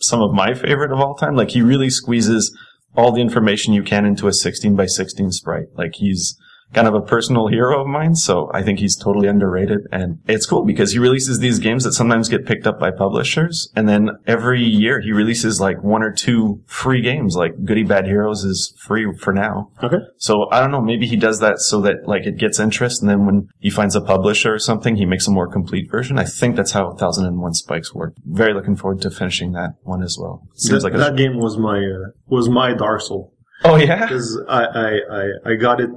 some 0.01 0.21
of 0.21 0.33
my 0.33 0.53
favorite 0.55 0.93
of 0.93 0.99
all 0.99 1.15
time. 1.15 1.37
Like 1.37 1.51
he 1.51 1.63
really 1.63 1.89
squeezes 1.91 2.55
all 2.97 3.13
the 3.13 3.21
information 3.21 3.73
you 3.73 3.83
can 3.83 4.05
into 4.05 4.27
a 4.27 4.33
16 4.33 4.75
by 4.75 4.87
16 4.87 5.33
sprite. 5.33 5.69
Like 5.75 5.95
he's 5.97 6.37
kind 6.73 6.87
of 6.87 6.95
a 6.95 7.01
personal 7.01 7.49
hero 7.49 7.81
of 7.81 7.87
mine, 7.87 8.15
so 8.15 8.51
I 8.53 8.63
think 8.63 8.79
he's 8.79 8.97
totally 8.97 9.29
underrated. 9.29 9.81
And 9.91 10.21
it's 10.27 10.47
cool 10.47 10.65
because 10.65 10.93
he 10.93 10.99
releases 10.99 11.39
these 11.39 11.59
games 11.59 11.85
that 11.85 11.93
sometimes 11.93 12.29
get 12.29 12.47
picked 12.47 12.67
up 12.67 12.79
by 12.79 12.91
publishers, 12.91 13.71
and 13.75 13.89
then 13.89 14.11
every 14.27 14.63
year 14.63 15.01
he 15.01 15.13
releases 15.13 15.61
like 15.61 15.83
one 15.83 16.03
or 16.03 16.13
two 16.13 16.63
free 16.67 17.03
games. 17.03 17.37
Like 17.37 17.65
Goody 17.65 17.83
Bad 17.83 18.07
Heroes 18.07 18.45
is 18.45 18.75
free 18.79 19.07
for 19.19 19.33
now. 19.33 19.71
Okay. 19.83 19.99
So 20.19 20.49
I 20.51 20.61
don't 20.61 20.71
know, 20.71 20.81
maybe 20.81 21.07
he 21.07 21.17
does 21.17 21.41
that 21.41 21.59
so 21.59 21.81
that 21.83 22.07
like 22.07 22.27
it 22.27 22.37
gets 22.37 22.61
interest, 22.61 23.03
and 23.03 23.11
then 23.11 23.27
when 23.27 23.49
he 23.59 23.71
finds 23.71 23.97
a 23.97 24.01
publisher 24.01 24.55
or 24.55 24.59
something, 24.59 24.97
he 24.97 25.05
makes 25.05 25.27
a 25.27 25.31
more 25.31 25.49
complete 25.49 25.91
version. 25.91 26.19
I 26.19 26.25
think 26.25 26.57
that's 26.57 26.73
how 26.73 26.87
1001 26.89 27.55
Spikes 27.55 27.95
work. 27.95 28.15
Very 28.25 28.55
looking 28.55 28.77
forward 28.77 29.01
to 29.03 29.11
finishing 29.11 29.53
that 29.53 29.71
one 29.83 30.03
as 30.03 30.17
well. 30.21 30.47
Seems 30.55 30.83
that, 30.83 30.93
like 30.93 30.95
a 30.95 30.99
that 30.99 31.17
game 31.17 31.39
was 31.39 31.59
my 31.59 31.79
uh, 31.79 32.11
was 32.29 32.49
my 32.49 32.75
Dark 32.75 33.01
Soul 33.01 33.35
oh 33.65 33.77
yeah. 33.77 34.07
because 34.07 34.41
I, 34.49 34.65
I, 34.65 34.89
I 34.89 35.53
I 35.53 35.55
got 35.55 35.81
it 35.81 35.91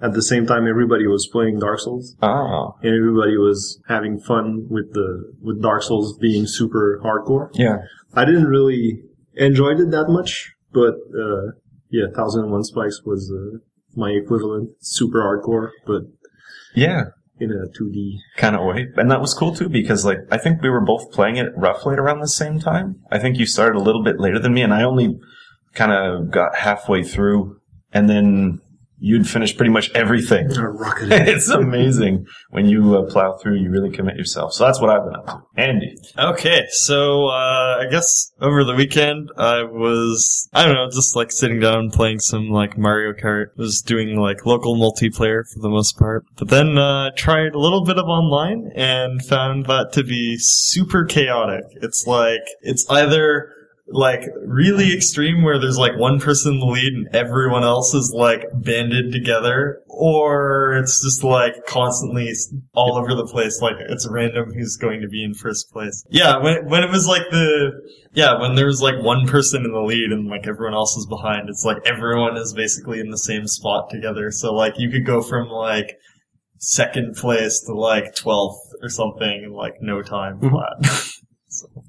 at 0.00 0.12
the 0.12 0.22
same 0.22 0.46
time 0.46 0.66
everybody 0.66 1.06
was 1.06 1.26
playing 1.30 1.58
Dark 1.60 1.80
Souls 1.80 2.16
Oh 2.22 2.74
and 2.82 2.94
everybody 2.94 3.36
was 3.36 3.80
having 3.88 4.18
fun 4.18 4.66
with 4.68 4.92
the 4.92 5.32
with 5.40 5.62
Dark 5.62 5.82
Souls 5.82 6.16
being 6.18 6.46
super 6.46 7.00
hardcore. 7.04 7.48
yeah. 7.54 7.76
I 8.14 8.24
didn't 8.24 8.46
really 8.46 9.02
enjoyed 9.34 9.80
it 9.80 9.90
that 9.90 10.06
much, 10.08 10.52
but 10.72 10.94
uh, 11.18 11.52
yeah, 11.90 12.06
Thousand 12.14 12.44
and 12.44 12.52
One 12.52 12.62
Spikes 12.64 13.02
was 13.04 13.32
uh, 13.32 13.58
my 13.96 14.10
equivalent, 14.10 14.70
super 14.80 15.20
hardcore, 15.20 15.70
but 15.86 16.02
Yeah. 16.74 17.04
in 17.40 17.50
a 17.50 17.66
2D. 17.76 18.18
kind 18.36 18.54
of 18.56 18.64
way. 18.64 18.86
And 18.96 19.10
that 19.10 19.20
was 19.20 19.34
cool 19.34 19.54
too 19.54 19.68
because 19.68 20.04
like 20.04 20.18
I 20.30 20.38
think 20.38 20.62
we 20.62 20.70
were 20.70 20.84
both 20.84 21.10
playing 21.12 21.36
it 21.36 21.52
roughly 21.56 21.94
around 21.96 22.20
the 22.20 22.28
same 22.28 22.58
time. 22.60 23.00
I 23.10 23.18
think 23.18 23.38
you 23.38 23.46
started 23.46 23.76
a 23.78 23.82
little 23.82 24.02
bit 24.04 24.20
later 24.20 24.38
than 24.38 24.54
me 24.54 24.62
and 24.62 24.72
I 24.74 24.82
only 24.84 25.18
kind 25.74 25.92
of 25.92 26.30
got 26.30 26.54
halfway 26.56 27.02
through 27.02 27.58
and 27.92 28.08
then 28.08 28.60
you'd 29.04 29.28
finish 29.28 29.54
pretty 29.54 29.70
much 29.70 29.90
everything. 29.94 30.48
Rocket. 30.48 31.12
it's 31.28 31.50
amazing 31.50 32.26
when 32.50 32.66
you 32.66 32.96
uh, 32.96 33.02
plow 33.02 33.36
through, 33.36 33.56
you 33.56 33.70
really 33.70 33.90
commit 33.90 34.16
yourself. 34.16 34.54
So 34.54 34.64
that's 34.64 34.80
what 34.80 34.88
I've 34.88 35.04
been 35.04 35.14
up 35.14 35.26
to. 35.26 35.62
Andy. 35.62 35.94
Okay, 36.18 36.64
so 36.70 37.26
uh, 37.26 37.82
I 37.82 37.86
guess 37.90 38.32
over 38.40 38.64
the 38.64 38.74
weekend 38.74 39.28
I 39.36 39.62
was 39.62 40.48
I 40.54 40.64
don't 40.64 40.74
know, 40.74 40.88
just 40.90 41.14
like 41.14 41.30
sitting 41.30 41.60
down 41.60 41.90
playing 41.90 42.20
some 42.20 42.48
like 42.48 42.78
Mario 42.78 43.12
Kart. 43.12 43.48
Was 43.56 43.82
doing 43.82 44.16
like 44.16 44.46
local 44.46 44.76
multiplayer 44.76 45.42
for 45.52 45.60
the 45.60 45.68
most 45.68 45.98
part, 45.98 46.24
but 46.36 46.48
then 46.48 46.78
uh, 46.78 47.10
tried 47.14 47.54
a 47.54 47.58
little 47.58 47.84
bit 47.84 47.98
of 47.98 48.06
online 48.06 48.70
and 48.74 49.22
found 49.22 49.66
that 49.66 49.92
to 49.92 50.02
be 50.02 50.36
super 50.38 51.04
chaotic. 51.04 51.64
It's 51.82 52.06
like 52.06 52.42
it's 52.62 52.88
either 52.88 53.50
like 53.88 54.22
really 54.46 54.94
extreme 54.94 55.42
where 55.42 55.58
there's 55.58 55.76
like 55.76 55.96
one 55.98 56.18
person 56.18 56.54
in 56.54 56.60
the 56.60 56.66
lead 56.66 56.92
and 56.92 57.06
everyone 57.14 57.64
else 57.64 57.92
is 57.92 58.12
like 58.16 58.46
banded 58.54 59.12
together 59.12 59.82
or 59.88 60.78
it's 60.78 61.02
just 61.02 61.22
like 61.22 61.52
constantly 61.66 62.32
all 62.74 62.96
over 62.96 63.14
the 63.14 63.26
place 63.26 63.60
like 63.60 63.76
it's 63.90 64.08
random 64.08 64.50
who's 64.54 64.76
going 64.76 65.02
to 65.02 65.08
be 65.08 65.22
in 65.22 65.34
first 65.34 65.70
place. 65.70 66.02
Yeah 66.08 66.38
when, 66.38 66.66
when 66.66 66.82
it 66.82 66.90
was 66.90 67.06
like 67.06 67.28
the 67.30 67.72
yeah 68.14 68.40
when 68.40 68.54
there 68.54 68.66
was 68.66 68.80
like 68.80 69.02
one 69.02 69.26
person 69.26 69.66
in 69.66 69.72
the 69.72 69.82
lead 69.82 70.12
and 70.12 70.28
like 70.28 70.46
everyone 70.46 70.74
else 70.74 70.96
is 70.96 71.06
behind 71.06 71.50
it's 71.50 71.64
like 71.64 71.78
everyone 71.84 72.38
is 72.38 72.54
basically 72.54 73.00
in 73.00 73.10
the 73.10 73.18
same 73.18 73.46
spot 73.46 73.90
together. 73.90 74.30
So 74.30 74.54
like 74.54 74.78
you 74.78 74.90
could 74.90 75.04
go 75.04 75.20
from 75.20 75.48
like 75.48 75.98
second 76.58 77.16
place 77.16 77.60
to 77.66 77.74
like 77.74 78.14
12th 78.14 78.56
or 78.80 78.88
something 78.88 79.42
in 79.44 79.52
like 79.52 79.74
no 79.82 80.00
time 80.00 80.40
mm-hmm. 80.40 80.48
flat 80.48 81.10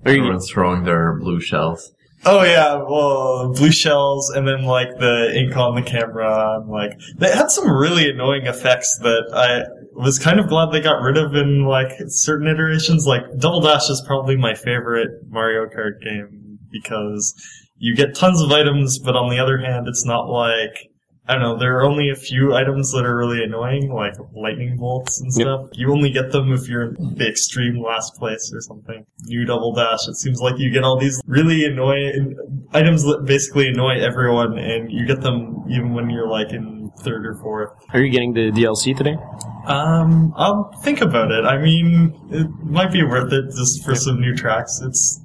Are 0.06 0.14
you, 0.14 0.40
throwing 0.40 0.84
their 0.84 1.18
blue 1.20 1.40
shells. 1.40 1.92
Oh 2.28 2.44
yeah, 2.44 2.76
well, 2.76 3.54
blue 3.54 3.72
shells, 3.72 4.32
and 4.32 4.48
then 4.48 4.64
like 4.64 4.98
the 5.00 5.32
ink 5.36 5.56
on 5.56 5.76
the 5.76 5.82
camera, 5.82 6.60
and 6.60 6.70
like 6.70 7.00
they 7.18 7.30
had 7.30 7.52
some 7.52 7.70
really 7.70 8.10
annoying 8.10 8.48
effects 8.48 8.98
that 9.00 9.30
I 9.34 9.66
was 9.94 10.18
kind 10.18 10.40
of 10.40 10.48
glad 10.48 10.72
they 10.72 10.82
got 10.82 11.02
rid 11.02 11.18
of 11.18 11.36
in 11.36 11.66
like 11.66 11.92
certain 12.08 12.48
iterations. 12.48 13.06
Like 13.06 13.24
Double 13.38 13.62
Dash 13.62 13.90
is 13.90 14.04
probably 14.08 14.38
my 14.38 14.56
favorite 14.56 15.10
Mario 15.30 15.68
Kart 15.68 16.02
game 16.02 16.58
because 16.72 17.34
you 17.78 17.96
get 17.96 18.16
tons 18.16 18.42
of 18.42 18.52
items, 18.52 18.98
but 18.98 19.16
on 19.16 19.30
the 19.30 19.40
other 19.40 19.60
hand, 19.60 19.88
it's 19.88 20.06
not 20.06 20.28
like 20.28 20.90
I 21.28 21.34
don't 21.34 21.42
know. 21.42 21.58
There 21.58 21.78
are 21.80 21.84
only 21.84 22.10
a 22.12 22.16
few 22.16 22.54
items 22.54 22.92
that 22.92 23.04
are 23.04 23.18
really 23.18 23.44
annoying, 23.44 23.92
like 23.92 24.14
lightning 24.36 24.78
bolts 24.78 25.20
and 25.20 25.32
Yep. 25.36 25.42
stuff. 25.46 25.70
You 25.74 25.92
only 25.92 26.12
get 26.12 26.32
them 26.32 26.52
if 26.54 26.70
you're 26.70 26.84
in 26.94 27.16
the 27.16 27.28
extreme 27.28 27.82
last 27.84 28.14
place 28.20 28.52
or 28.54 28.62
something. 28.62 29.06
New 29.26 29.44
double 29.46 29.74
dash. 29.74 30.08
It 30.08 30.16
seems 30.18 30.40
like 30.40 30.60
you 30.60 30.70
get 30.72 30.84
all 30.84 31.00
these 31.00 31.20
really 31.26 31.66
annoying 31.66 32.36
items 32.74 33.04
that 33.06 33.26
basically 33.26 33.70
annoy 33.70 34.00
everyone, 34.02 34.58
and 34.60 34.92
you 34.92 35.06
get 35.08 35.22
them 35.22 35.64
even 35.70 35.94
when 35.94 36.10
you're 36.12 36.28
like 36.30 36.52
in 36.54 36.92
third 37.04 37.26
or 37.26 37.36
fourth. 37.42 37.72
are 37.94 38.00
you 38.02 38.12
getting 38.12 38.34
the 38.34 38.52
DLC 38.52 38.96
today? 38.96 39.18
Um, 39.66 40.32
I'll 40.38 40.72
think 40.84 41.02
about 41.02 41.32
it. 41.32 41.44
I 41.44 41.58
mean, 41.58 42.14
it 42.30 42.48
might 42.64 42.92
be 42.92 43.04
worth 43.04 43.34
it 43.34 43.46
just 43.56 43.84
for 43.84 43.96
some 43.96 44.20
new 44.22 44.36
tracks. 44.36 44.80
It's 44.86 45.22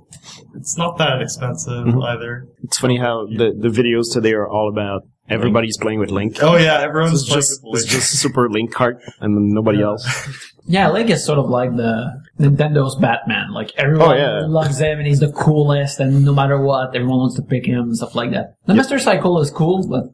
it's 0.54 0.76
not 0.76 0.99
that 0.99 1.21
expensive 1.23 1.85
Mhm. 1.87 2.02
either. 2.04 2.47
It's 2.64 2.78
funny 2.78 2.99
how 2.99 3.26
the, 3.26 3.52
the 3.57 3.69
videos 3.69 4.12
today 4.12 4.33
are 4.33 4.49
all 4.49 4.69
about 4.69 5.02
everybody's 5.30 5.76
playing 5.78 5.99
with 6.00 6.10
Link. 6.10 6.37
Oh 6.42 6.56
yeah, 6.56 6.78
So 6.78 6.84
everyone's 6.84 7.20
it's 7.22 7.28
playing 7.28 7.40
just 7.40 7.60
with 7.62 7.82
it's 7.82 7.90
just 7.92 8.10
super 8.20 8.50
Link 8.50 8.72
cart 8.72 9.00
and 9.20 9.37
then 9.37 9.54
nobody 9.54 9.82
else. 9.82 10.04
Yeah, 10.66 10.90
Link 10.90 11.10
is 11.10 11.25
sort 11.25 11.38
of 11.40 11.49
like 11.49 11.75
the 11.75 12.22
Nintendo's 12.38 12.94
Batman. 12.94 13.52
Like 13.52 13.72
everyone 13.76 14.10
Oh, 14.10 14.14
yeah. 14.14 14.46
loves 14.46 14.78
him 14.78 14.99
and 14.99 15.06
he's 15.08 15.18
the 15.18 15.32
coolest 15.32 15.99
and 15.99 16.25
no 16.25 16.32
matter 16.32 16.60
what, 16.60 16.94
everyone 16.94 17.18
wants 17.18 17.34
to 17.37 17.42
pick 17.42 17.66
him 17.66 17.80
and 17.80 17.96
stuff 17.96 18.14
like 18.14 18.30
that. 18.32 18.54
The 18.66 18.75
Master 18.75 18.99
Cycle 19.00 19.40
is 19.40 19.50
cool, 19.50 19.88
but 19.88 20.04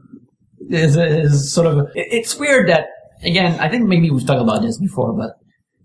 is 0.71 0.97
is 0.97 1.53
sort 1.53 1.67
of 1.67 1.89
it's 1.95 2.37
weird 2.39 2.69
that 2.71 2.87
again, 3.23 3.59
I 3.61 3.69
think 3.69 3.87
maybe 3.87 4.11
we've 4.11 4.27
talked 4.27 4.41
about 4.41 4.63
this 4.63 4.79
before, 4.79 5.13
but 5.13 5.33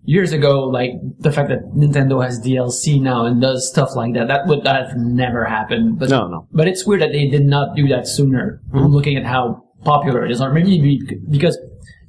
years 0.04 0.32
ago, 0.32 0.64
like 0.64 0.92
the 1.18 1.30
fact 1.32 1.48
that 1.48 1.62
Nintendo 1.76 2.22
has 2.24 2.40
DLC 2.40 3.00
now 3.00 3.24
and 3.26 3.40
does 3.40 3.68
stuff 3.68 3.90
like 3.94 4.14
that, 4.14 4.28
that 4.28 4.46
would 4.46 4.64
that 4.64 4.74
have 4.88 4.96
never 4.96 5.44
happened. 5.44 5.98
But 5.98 6.10
No, 6.10 6.26
no. 6.28 6.48
but 6.52 6.66
it's 6.68 6.86
weird 6.86 7.02
that 7.02 7.12
they 7.12 7.28
did 7.28 7.44
not 7.46 7.76
do 7.76 7.86
that 7.88 8.06
sooner, 8.08 8.60
mm-hmm. 8.72 8.86
looking 8.86 9.16
at 9.16 9.24
how 9.24 9.64
popular 9.84 10.24
it 10.24 10.30
is, 10.32 10.40
or 10.40 10.52
maybe 10.52 11.00
because 11.30 11.58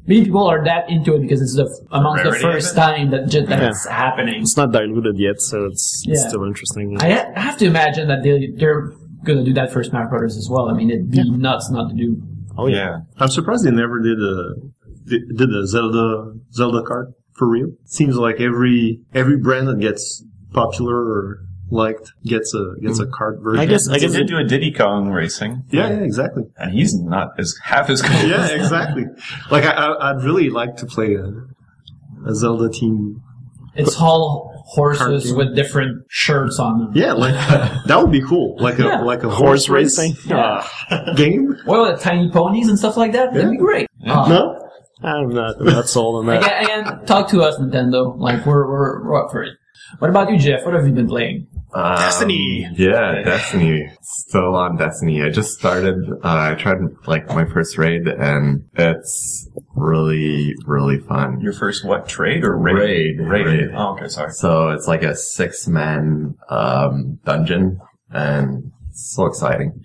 many 0.07 0.23
people 0.25 0.45
are 0.47 0.63
that 0.63 0.89
into 0.89 1.13
it 1.15 1.21
because 1.21 1.41
it's 1.41 1.55
the 1.55 1.65
amongst 1.91 2.23
the 2.23 2.31
Rarity 2.31 2.47
of 2.47 2.53
first 2.53 2.75
time 2.75 3.12
that 3.12 3.27
ju- 3.27 3.45
that's 3.45 3.88
happening. 3.88 4.41
It's 4.41 4.57
not 4.57 4.71
diluted 4.71 5.17
yet, 5.17 5.39
so 5.39 5.65
it's, 5.65 6.03
it's 6.07 6.21
Yeah. 6.23 6.29
still 6.29 6.43
interesting. 6.45 6.97
I 7.00 7.09
ha- 7.12 7.31
I 7.35 7.39
have 7.41 7.57
to 7.59 7.65
imagine 7.65 8.07
that 8.09 8.23
they 8.23 8.50
they're 8.57 8.91
gonna 9.23 9.43
do 9.43 9.53
that 9.53 9.71
for 9.71 9.83
Smash 9.83 10.09
Brothers 10.09 10.35
as 10.38 10.50
well. 10.50 10.67
I 10.69 10.73
mean, 10.73 10.89
it'd 10.89 11.09
be 11.12 11.29
nuts 11.29 11.69
not 11.71 11.89
to 11.91 11.95
do. 11.95 12.21
oh 12.57 12.67
Yeah. 12.67 13.00
I'm 13.17 13.29
surprised 13.29 13.65
they 13.65 13.71
never 13.71 14.00
did 14.01 14.19
a 14.19 14.55
did 15.05 15.21
did 15.38 15.50
a 15.50 15.65
Zelda 15.67 16.33
Zelda 16.51 16.81
card 16.83 17.13
for 17.35 17.47
real. 17.49 17.67
Seems 17.85 18.15
like 18.17 18.39
every 18.39 19.01
every 19.13 19.37
brand 19.37 19.67
that 19.67 19.79
gets 19.79 20.23
popular 20.53 20.95
or 20.95 21.39
liked 21.71 22.11
gets 22.23 22.53
a 22.53 22.75
gets 22.81 22.99
a 22.99 23.05
cart 23.07 23.39
version. 23.41 23.59
I 23.59 23.65
guess 23.65 23.87
I 23.89 23.97
guess 23.97 24.13
they 24.13 24.23
do 24.23 24.37
a 24.37 24.43
Diddy 24.43 24.71
Kong 24.71 25.09
racing, 25.09 25.63
Yeah, 25.71 25.89
yeah, 25.89 25.95
exactly. 26.01 26.43
and 26.57 26.71
he's 26.73 26.93
not 26.99 27.29
as 27.39 27.55
half 27.63 27.89
as 27.89 28.01
cool. 28.01 28.29
Yeah, 28.29 28.47
exactly. 28.49 29.05
Like 29.49 29.63
I, 29.65 29.71
I 29.71 30.09
I'd 30.11 30.23
really 30.23 30.49
like 30.49 30.75
to 30.77 30.85
play 30.85 31.15
a 31.15 31.31
a 32.27 32.35
Zelda 32.35 32.69
team. 32.69 33.21
It's 33.75 33.99
all 33.99 34.51
horses 34.67 35.33
with 35.33 35.55
different 35.55 36.05
shirts 36.09 36.59
on 36.59 36.77
them. 36.77 36.91
Yeah, 36.93 37.13
like 37.13 37.33
that 37.87 37.97
would 37.99 38.11
be 38.11 38.21
cool. 38.21 38.55
Like 38.59 38.77
a 38.77 38.83
Yeah. 38.83 39.01
like 39.01 39.23
a 39.23 39.29
horse 39.29 39.65
horse, 39.65 39.69
racing. 39.69 40.13
Yeah. 40.27 40.63
game. 41.15 41.55
Well, 41.65 41.91
the 41.91 41.97
tiny 41.97 42.29
ponies 42.29 42.67
and 42.69 42.77
stuff 42.77 42.97
like 42.97 43.13
that. 43.13 43.33
That'd 43.33 43.49
be 43.51 43.57
great. 43.57 43.87
Uh, 44.05 44.29
No, 44.29 44.62
I'm 45.01 45.29
not 45.29 45.59
I'm 45.59 45.65
not 45.65 45.89
sold 45.89 46.17
on 46.17 46.25
that. 46.27 46.43
Again, 46.43 46.63
again, 46.63 47.05
talk 47.05 47.29
to 47.29 47.41
us, 47.41 47.57
Nintendo. 47.59 48.17
Like 48.17 48.45
we're 48.45 48.67
we're, 48.67 49.03
we're 49.03 49.25
up 49.25 49.31
for 49.31 49.43
it. 49.43 49.57
What 50.00 50.09
about 50.09 50.31
you, 50.31 50.38
Jeff? 50.38 50.65
What 50.65 50.73
have 50.73 50.85
you 50.88 50.93
been 50.93 51.07
playing? 51.07 51.47
Um, 51.73 51.95
Destiny. 51.97 52.67
Yeah, 52.75 53.21
Destiny. 53.23 53.91
Still 54.01 54.55
on 54.55 54.77
Destiny. 54.77 55.21
I 55.23 55.29
just 55.29 55.57
started, 55.57 55.95
uh, 56.23 56.51
I 56.51 56.55
tried 56.55 56.77
like 57.05 57.27
my 57.29 57.45
first 57.45 57.77
raid 57.77 58.07
and 58.07 58.65
it's 58.75 59.50
really, 59.75 60.53
really 60.65 61.00
fun. 61.00 61.41
Your 61.41 61.53
first 61.53 61.85
what 61.85 62.07
trade 62.07 62.43
or 62.43 62.57
raid? 62.57 62.75
Raid. 62.75 63.19
Raid. 63.19 63.45
Raid. 63.45 63.69
Oh, 63.75 63.93
okay, 63.93 64.07
sorry. 64.07 64.31
So 64.31 64.69
it's 64.69 64.88
like 64.88 65.03
a 65.03 65.15
six 65.15 65.67
man, 65.67 66.35
um, 66.50 67.19
dungeon 67.25 67.79
and 68.12 68.71
it's 68.89 69.13
so 69.15 69.25
exciting. 69.25 69.83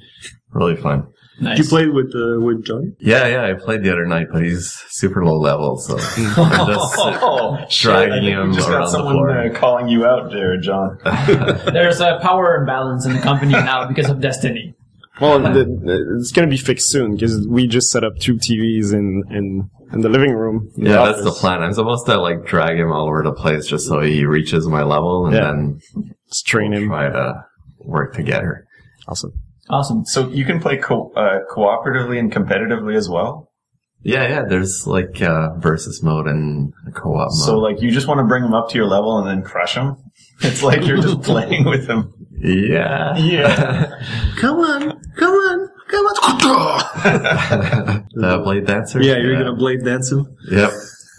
Really 0.51 0.77
fun. 0.77 1.09
Nice. 1.41 1.59
you 1.59 1.65
played 1.65 1.91
with 1.91 2.13
uh, 2.17 2.41
with 2.41 2.65
Johnny. 2.65 2.93
Yeah, 2.99 3.27
yeah, 3.29 3.45
I 3.47 3.53
played 3.55 3.85
the 3.85 3.93
other 3.93 4.05
night, 4.07 4.27
but 4.33 4.43
he's 4.43 4.73
super 4.89 5.25
low 5.25 5.39
level, 5.39 5.79
so 5.79 5.95
I'm 6.37 6.67
just 6.67 6.95
Oh, 6.99 7.57
dragging 7.71 8.13
I 8.13 8.21
think 8.21 8.25
him 8.37 8.53
just 8.55 8.69
around 8.69 8.83
got 8.85 8.91
the 8.93 8.99
floor. 9.11 9.31
uh, 9.31 9.55
calling 9.59 9.89
you 9.89 10.05
out 10.05 10.31
there, 10.33 10.59
John. 10.61 10.99
There's 11.05 12.01
a 12.01 12.19
power 12.23 12.57
imbalance 12.57 13.07
in 13.07 13.13
the 13.13 13.21
company 13.21 13.53
now 13.53 13.87
because 13.87 14.11
of 14.11 14.21
Destiny. 14.21 14.75
Well, 15.21 15.39
the, 15.41 15.65
the- 15.65 16.17
it's 16.19 16.33
gonna 16.33 16.49
be 16.49 16.57
fixed 16.57 16.91
soon 16.91 17.15
because 17.15 17.47
we 17.49 17.67
just 17.69 17.91
set 17.91 18.03
up 18.05 18.19
two 18.19 18.35
TVs 18.35 18.93
in 18.93 19.23
in, 19.31 19.71
in 19.93 20.01
the 20.01 20.09
living 20.09 20.33
room. 20.33 20.71
in 20.77 20.87
Yeah, 20.87 21.05
that's 21.07 21.23
the 21.23 21.31
plan. 21.33 21.63
I'm 21.63 21.73
supposed 21.73 22.07
to 22.07 22.21
like 22.21 22.47
drag 22.47 22.79
him 22.79 22.91
all 22.93 23.07
over 23.07 23.23
the 23.23 23.33
place 23.33 23.67
just 23.67 23.87
so 23.87 24.01
he 24.01 24.25
reaches 24.25 24.67
my 24.67 24.83
level 24.83 25.27
and 25.27 25.35
Yeah. 25.37 25.41
then 25.53 25.81
Let's 26.27 26.43
train 26.43 26.73
him. 26.73 26.89
try 26.89 27.09
to 27.11 27.45
work 27.79 28.15
together. 28.15 28.67
Awesome. 29.07 29.33
Awesome. 29.71 30.05
So 30.07 30.29
you 30.29 30.45
can 30.45 30.61
play 30.61 30.77
co- 30.79 31.13
uh, 31.17 31.41
cooperatively 31.55 32.19
and 32.19 32.33
competitively 32.33 32.97
as 32.97 33.09
well. 33.09 33.47
Yeah, 34.03 34.29
yeah, 34.29 34.43
there's 34.49 34.87
like 34.87 35.21
uh, 35.21 35.57
versus 35.59 36.03
mode 36.05 36.29
and 36.29 36.73
co-op 36.95 37.31
mode. 37.31 37.33
So 37.33 37.59
like 37.59 37.83
you 37.83 37.91
just 37.91 38.07
want 38.07 38.19
to 38.19 38.25
bring 38.25 38.45
them 38.45 38.55
up 38.55 38.69
to 38.71 38.77
your 38.77 38.87
level 38.87 39.19
and 39.19 39.27
then 39.29 39.43
crush 39.43 39.75
them. 39.75 39.97
It's 40.41 40.63
like 40.63 40.87
you're 40.87 40.99
just 41.03 41.23
playing 41.23 41.65
with 41.65 41.89
them. 41.89 42.15
yeah. 42.41 43.17
Yeah. 43.17 43.91
Come 44.37 44.59
on, 44.61 45.01
come 45.17 45.35
on, 45.35 45.69
come 45.89 46.07
on. 46.07 48.07
the 48.15 48.41
blade 48.45 48.67
dancer. 48.67 49.03
yeah, 49.03 49.17
you're 49.17 49.37
gonna 49.37 49.57
blade 49.57 49.85
dance 49.85 50.13
him. 50.13 50.29
Yep. 50.49 50.71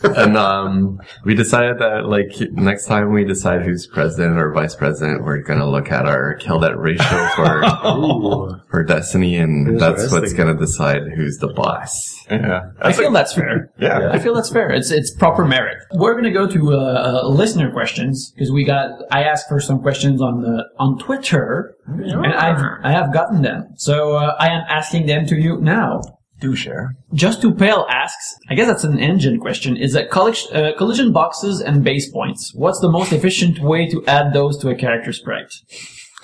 And 0.03 0.37
um, 0.37 1.01
we 1.25 1.35
decided 1.35 1.79
that 1.79 2.05
like 2.05 2.31
next 2.51 2.85
time 2.85 3.11
we 3.11 3.25
decide 3.25 3.63
who's 3.63 3.87
president 3.87 4.39
or 4.39 4.51
vice 4.53 4.75
president, 4.75 5.23
we're 5.23 5.41
gonna 5.41 5.69
look 5.69 5.91
at 5.91 6.05
our 6.05 6.35
kill 6.35 6.59
death 6.59 6.75
ratio 6.75 7.27
for 7.35 8.61
for 8.69 8.83
Destiny, 8.83 9.37
and 9.37 9.79
that's 9.79 10.11
what's 10.11 10.33
gonna 10.33 10.55
decide 10.55 11.01
who's 11.15 11.37
the 11.37 11.47
boss. 11.47 12.25
Yeah. 12.29 12.71
I 12.81 12.93
feel 12.93 13.11
that's 13.11 13.33
fair. 13.33 13.71
Yeah. 13.79 14.09
I 14.11 14.19
feel 14.19 14.33
that's 14.33 14.49
fair. 14.49 14.71
It's 14.71 14.91
it's 14.91 15.11
proper 15.11 15.45
merit. 15.45 15.77
We're 15.93 16.15
gonna 16.15 16.31
go 16.33 16.47
to 16.47 16.73
uh, 16.73 17.21
uh, 17.23 17.27
listener 17.27 17.71
questions 17.71 18.31
because 18.31 18.51
we 18.51 18.63
got. 18.63 18.91
I 19.11 19.23
asked 19.23 19.47
for 19.47 19.59
some 19.59 19.81
questions 19.81 20.21
on 20.21 20.41
the 20.41 20.65
on 20.77 20.97
Twitter, 20.99 21.75
and 21.87 22.27
I've 22.27 22.61
I 22.83 22.91
have 22.91 23.13
gotten 23.13 23.41
them. 23.41 23.67
So 23.75 24.15
uh, 24.15 24.35
I 24.39 24.49
am 24.49 24.63
asking 24.67 25.05
them 25.05 25.25
to 25.27 25.35
you 25.35 25.59
now. 25.61 26.01
Do 26.39 26.55
share. 26.55 26.95
Just 27.13 27.41
to 27.41 27.53
Pale 27.53 27.85
asks, 27.89 28.37
I 28.49 28.55
guess 28.55 28.67
that's 28.67 28.85
an 28.85 28.97
engine 28.97 29.39
question. 29.39 29.75
Is 29.75 29.91
that 29.93 30.09
collision, 30.09 30.55
uh, 30.55 30.71
collision 30.77 31.11
boxes 31.11 31.59
and 31.59 31.83
base 31.83 32.09
points? 32.09 32.53
What's 32.55 32.79
the 32.79 32.89
most 32.89 33.11
efficient 33.11 33.59
way 33.59 33.87
to 33.89 34.05
add 34.05 34.31
those 34.31 34.57
to 34.59 34.69
a 34.69 34.75
character 34.75 35.11
sprite? 35.11 35.51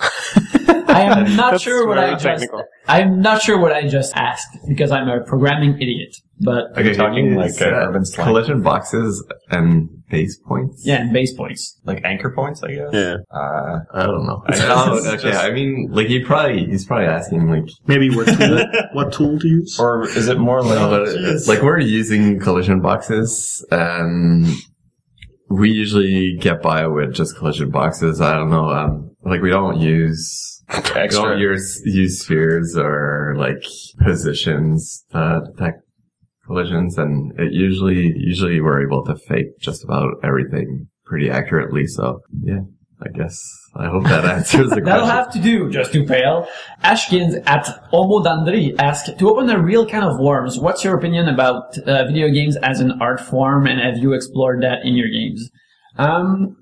I 0.00 1.02
am 1.02 1.36
not 1.36 1.60
sure 1.60 1.86
what 1.86 1.98
I 1.98 2.12
just. 2.12 2.24
technical. 2.24 2.62
I'm 2.88 3.20
not 3.20 3.42
sure 3.42 3.58
what 3.58 3.72
I 3.72 3.86
just 3.88 4.14
asked 4.16 4.46
because 4.68 4.90
I'm 4.90 5.08
a 5.08 5.22
programming 5.24 5.74
idiot. 5.80 6.14
But 6.40 6.76
Are 6.76 6.82
you 6.82 6.94
talking 6.94 7.34
like 7.34 7.60
uh, 7.60 7.66
uh, 7.66 7.88
urban 7.88 8.04
slang? 8.04 8.26
collision 8.26 8.62
boxes 8.62 9.24
and 9.50 9.88
base 10.10 10.38
points. 10.46 10.82
yeah, 10.86 11.00
and 11.00 11.12
base 11.12 11.32
points. 11.34 11.80
Like 11.84 12.02
anchor 12.04 12.30
points, 12.30 12.62
I 12.62 12.74
guess. 12.74 12.90
Yeah. 12.92 13.16
Uh, 13.30 13.78
I 13.92 14.06
don't 14.06 14.26
know. 14.26 14.42
I 14.46 14.52
guess 14.52 14.60
oh, 14.68 14.96
it's 14.98 15.06
okay. 15.24 15.32
I 15.36 15.50
mean, 15.50 15.88
like 15.90 16.08
he 16.08 16.22
probably 16.22 16.66
he's 16.66 16.84
probably 16.84 17.06
asking 17.06 17.48
like, 17.48 17.64
Maybe 17.86 18.14
what 18.14 18.26
tool, 18.26 18.64
what 18.92 19.12
tool 19.12 19.38
to 19.38 19.48
use? 19.48 19.78
or 19.80 20.06
is 20.08 20.28
it 20.28 20.38
more 20.38 20.62
like 20.62 20.78
no, 20.78 21.38
like 21.46 21.62
we're 21.62 21.80
using 21.80 22.38
collision 22.38 22.80
boxes, 22.82 23.64
and 23.70 24.46
we 25.48 25.70
usually 25.70 26.36
get 26.38 26.60
by 26.60 26.86
with 26.86 27.14
just 27.14 27.36
collision 27.36 27.70
boxes. 27.70 28.20
I 28.20 28.34
don't 28.34 28.50
know. 28.50 28.68
Um, 28.68 29.15
like 29.26 29.42
we 29.42 29.50
don't 29.50 29.80
use 29.80 30.62
You 30.70 30.76
Extra. 30.94 31.22
don't 31.22 31.38
use, 31.38 31.82
use 31.84 32.22
spheres 32.22 32.76
or 32.76 33.34
like 33.38 33.62
positions 34.02 35.04
to 35.12 35.42
detect 35.52 35.82
collisions, 36.46 36.96
and 36.98 37.32
it 37.38 37.52
usually 37.52 38.12
usually 38.16 38.60
we're 38.60 38.84
able 38.86 39.04
to 39.04 39.16
fake 39.16 39.58
just 39.60 39.84
about 39.84 40.14
everything 40.24 40.88
pretty 41.04 41.30
accurately. 41.30 41.86
So 41.86 42.20
yeah, 42.42 42.60
I 43.02 43.16
guess 43.16 43.38
I 43.76 43.86
hope 43.88 44.04
that 44.04 44.24
answers 44.36 44.70
the 44.70 44.80
question. 44.80 44.84
That'll 44.84 45.06
have 45.06 45.32
to 45.32 45.38
do, 45.38 45.70
just 45.70 45.92
to 45.92 46.04
pale. 46.04 46.48
Ashkins 46.82 47.42
at 47.46 47.64
Omo 47.92 48.24
Dandri 48.24 48.74
asked, 48.78 49.18
to 49.18 49.28
open 49.28 49.50
a 49.50 49.60
real 49.60 49.84
can 49.86 50.02
of 50.02 50.18
worms, 50.18 50.58
what's 50.58 50.82
your 50.82 50.96
opinion 50.96 51.28
about 51.28 51.76
uh, 51.78 52.06
video 52.06 52.28
games 52.30 52.56
as 52.56 52.80
an 52.80 52.92
art 53.00 53.20
form 53.20 53.66
and 53.66 53.80
have 53.80 53.98
you 53.98 54.14
explored 54.14 54.62
that 54.62 54.84
in 54.84 54.94
your 54.94 55.08
games? 55.08 55.50
Um, 55.98 56.56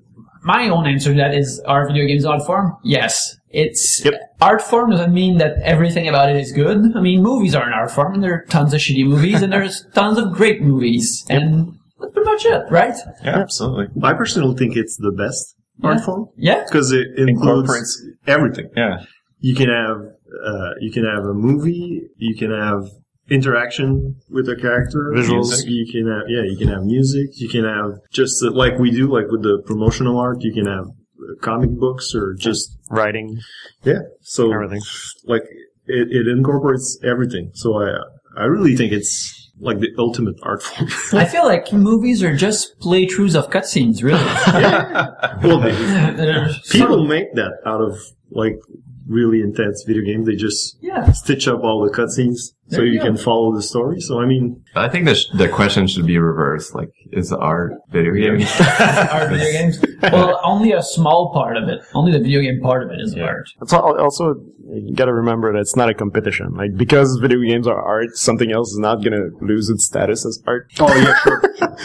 my 0.45 0.69
own 0.69 0.85
answer 0.87 1.09
to 1.11 1.17
that 1.17 1.33
is, 1.33 1.59
are 1.61 1.87
video 1.87 2.05
games 2.05 2.23
art 2.25 2.45
form? 2.45 2.77
Yes. 2.83 3.37
It's, 3.49 4.03
Yep. 4.05 4.13
art 4.41 4.61
form 4.61 4.91
doesn't 4.91 5.13
mean 5.13 5.37
that 5.39 5.53
everything 5.63 6.07
about 6.07 6.29
it 6.29 6.35
is 6.37 6.51
good. 6.51 6.77
I 6.95 7.01
mean, 7.01 7.21
movies 7.23 7.55
are 7.55 7.65
an 7.65 7.73
art 7.73 7.91
form 7.91 8.13
and 8.13 8.23
there 8.23 8.33
are 8.33 8.45
tons 8.49 8.73
of 8.73 8.79
shitty 8.79 9.05
movies 9.07 9.41
and 9.41 9.51
there's 9.51 9.85
tons 9.93 10.17
of 10.17 10.31
great 10.33 10.61
movies. 10.61 11.25
And 11.29 11.73
that's 11.99 12.13
pretty 12.13 12.29
much 12.29 12.45
it, 12.45 12.63
right? 12.69 12.95
Yeah, 13.23 13.39
absolutely. 13.39 13.87
I 14.03 14.13
personally 14.13 14.55
think 14.55 14.75
it's 14.75 14.97
the 14.97 15.11
best 15.11 15.55
art 15.83 16.01
form 16.01 16.27
Yeah. 16.37 16.63
because 16.65 16.91
it 16.91 17.07
includes 17.17 17.69
Incorporates- 17.69 18.03
everything. 18.27 18.69
Yeah. 18.77 19.03
You 19.39 19.55
can 19.55 19.69
have 19.69 19.97
uh, 20.45 20.71
you 20.81 20.91
can 20.91 21.05
have 21.05 21.23
a 21.25 21.33
movie. 21.33 22.01
You 22.17 22.35
can 22.35 22.51
have 22.51 22.89
interaction 23.29 24.15
with 24.29 24.47
a 24.49 24.55
character. 24.55 25.11
Visuals. 25.15 25.49
Music. 25.49 25.69
You 25.69 25.85
can 25.91 26.11
have 26.11 26.23
yeah. 26.27 26.43
You 26.43 26.57
can 26.57 26.67
have 26.67 26.83
music. 26.83 27.29
You 27.33 27.49
can 27.49 27.63
have 27.63 27.99
just 28.11 28.43
uh, 28.43 28.51
like 28.51 28.77
we 28.79 28.91
do, 28.91 29.11
like 29.11 29.27
with 29.29 29.43
the 29.43 29.61
promotional 29.65 30.17
art. 30.19 30.37
You 30.41 30.53
can 30.53 30.65
have 30.65 30.85
uh, 30.85 31.35
comic 31.41 31.71
books 31.71 32.13
or 32.13 32.35
just 32.37 32.77
Writing, 32.89 33.39
yeah. 33.83 34.01
So 34.21 34.53
everything. 34.53 34.81
like 35.23 35.41
it, 35.87 36.07
it 36.11 36.27
incorporates 36.27 36.99
everything. 37.03 37.49
So 37.55 37.81
I 37.81 37.97
I 38.37 38.43
really 38.43 38.75
think 38.75 38.93
it's 38.93 39.51
like 39.59 39.79
the 39.79 39.89
ultimate 39.97 40.35
art 40.43 40.61
form. 40.61 40.89
I 41.13 41.25
feel 41.25 41.45
like 41.45 41.71
movies 41.73 42.21
are 42.21 42.35
just 42.35 42.79
playthroughs 42.79 43.35
of 43.35 43.49
cutscenes, 43.49 44.03
really. 44.03 44.23
well, 45.43 45.59
they, 45.61 46.53
people 46.71 47.07
make 47.07 47.33
that 47.35 47.53
out 47.65 47.81
of 47.81 47.97
like 48.31 48.59
really 49.07 49.41
intense 49.41 49.83
video 49.85 50.03
games. 50.03 50.27
They 50.27 50.35
just 50.35 50.77
yeah. 50.81 51.11
stitch 51.11 51.47
up 51.47 51.63
all 51.63 51.83
the 51.83 51.91
cutscenes 51.91 52.53
so 52.69 52.81
you 52.81 52.93
you 52.93 52.99
can 52.99 53.17
follow 53.17 53.53
the 53.53 53.61
story. 53.61 54.01
So 54.01 54.19
I 54.19 54.25
mean, 54.25 54.63
I 54.75 54.89
think 54.89 55.05
the 55.05 55.15
sh- 55.15 55.29
the 55.35 55.47
question 55.47 55.87
should 55.87 56.07
be 56.07 56.17
reversed. 56.17 56.73
Like, 56.73 56.91
is 57.11 57.31
art 57.31 57.73
video 57.89 58.13
games? 58.13 58.51
Art 58.59 59.29
video 59.29 59.51
games. 59.51 59.83
Well, 60.01 60.39
only 60.43 60.71
a 60.71 60.81
small 60.81 61.31
part 61.33 61.57
of 61.57 61.69
it. 61.69 61.81
Only 61.93 62.11
the 62.11 62.19
video 62.19 62.41
game 62.41 62.59
part 62.61 62.83
of 62.83 62.91
it 62.91 62.99
is 62.99 63.15
art. 63.15 63.47
It's 63.61 63.73
also 63.73 64.35
you 64.67 64.95
got 64.95 65.05
to 65.05 65.13
remember 65.13 65.53
that 65.53 65.59
it's 65.59 65.75
not 65.75 65.89
a 65.89 65.93
competition. 65.93 66.53
Like 66.55 66.75
because 66.75 67.17
video 67.17 67.39
games 67.41 67.67
are 67.67 67.79
art, 67.79 68.15
something 68.15 68.51
else 68.51 68.71
is 68.71 68.79
not 68.79 69.03
gonna 69.03 69.29
lose 69.41 69.69
its 69.69 69.85
status 69.85 70.25
as 70.25 70.41
art. 70.47 70.71
oh 70.79 70.93
yeah, 70.95 71.15
sure. 71.23 71.77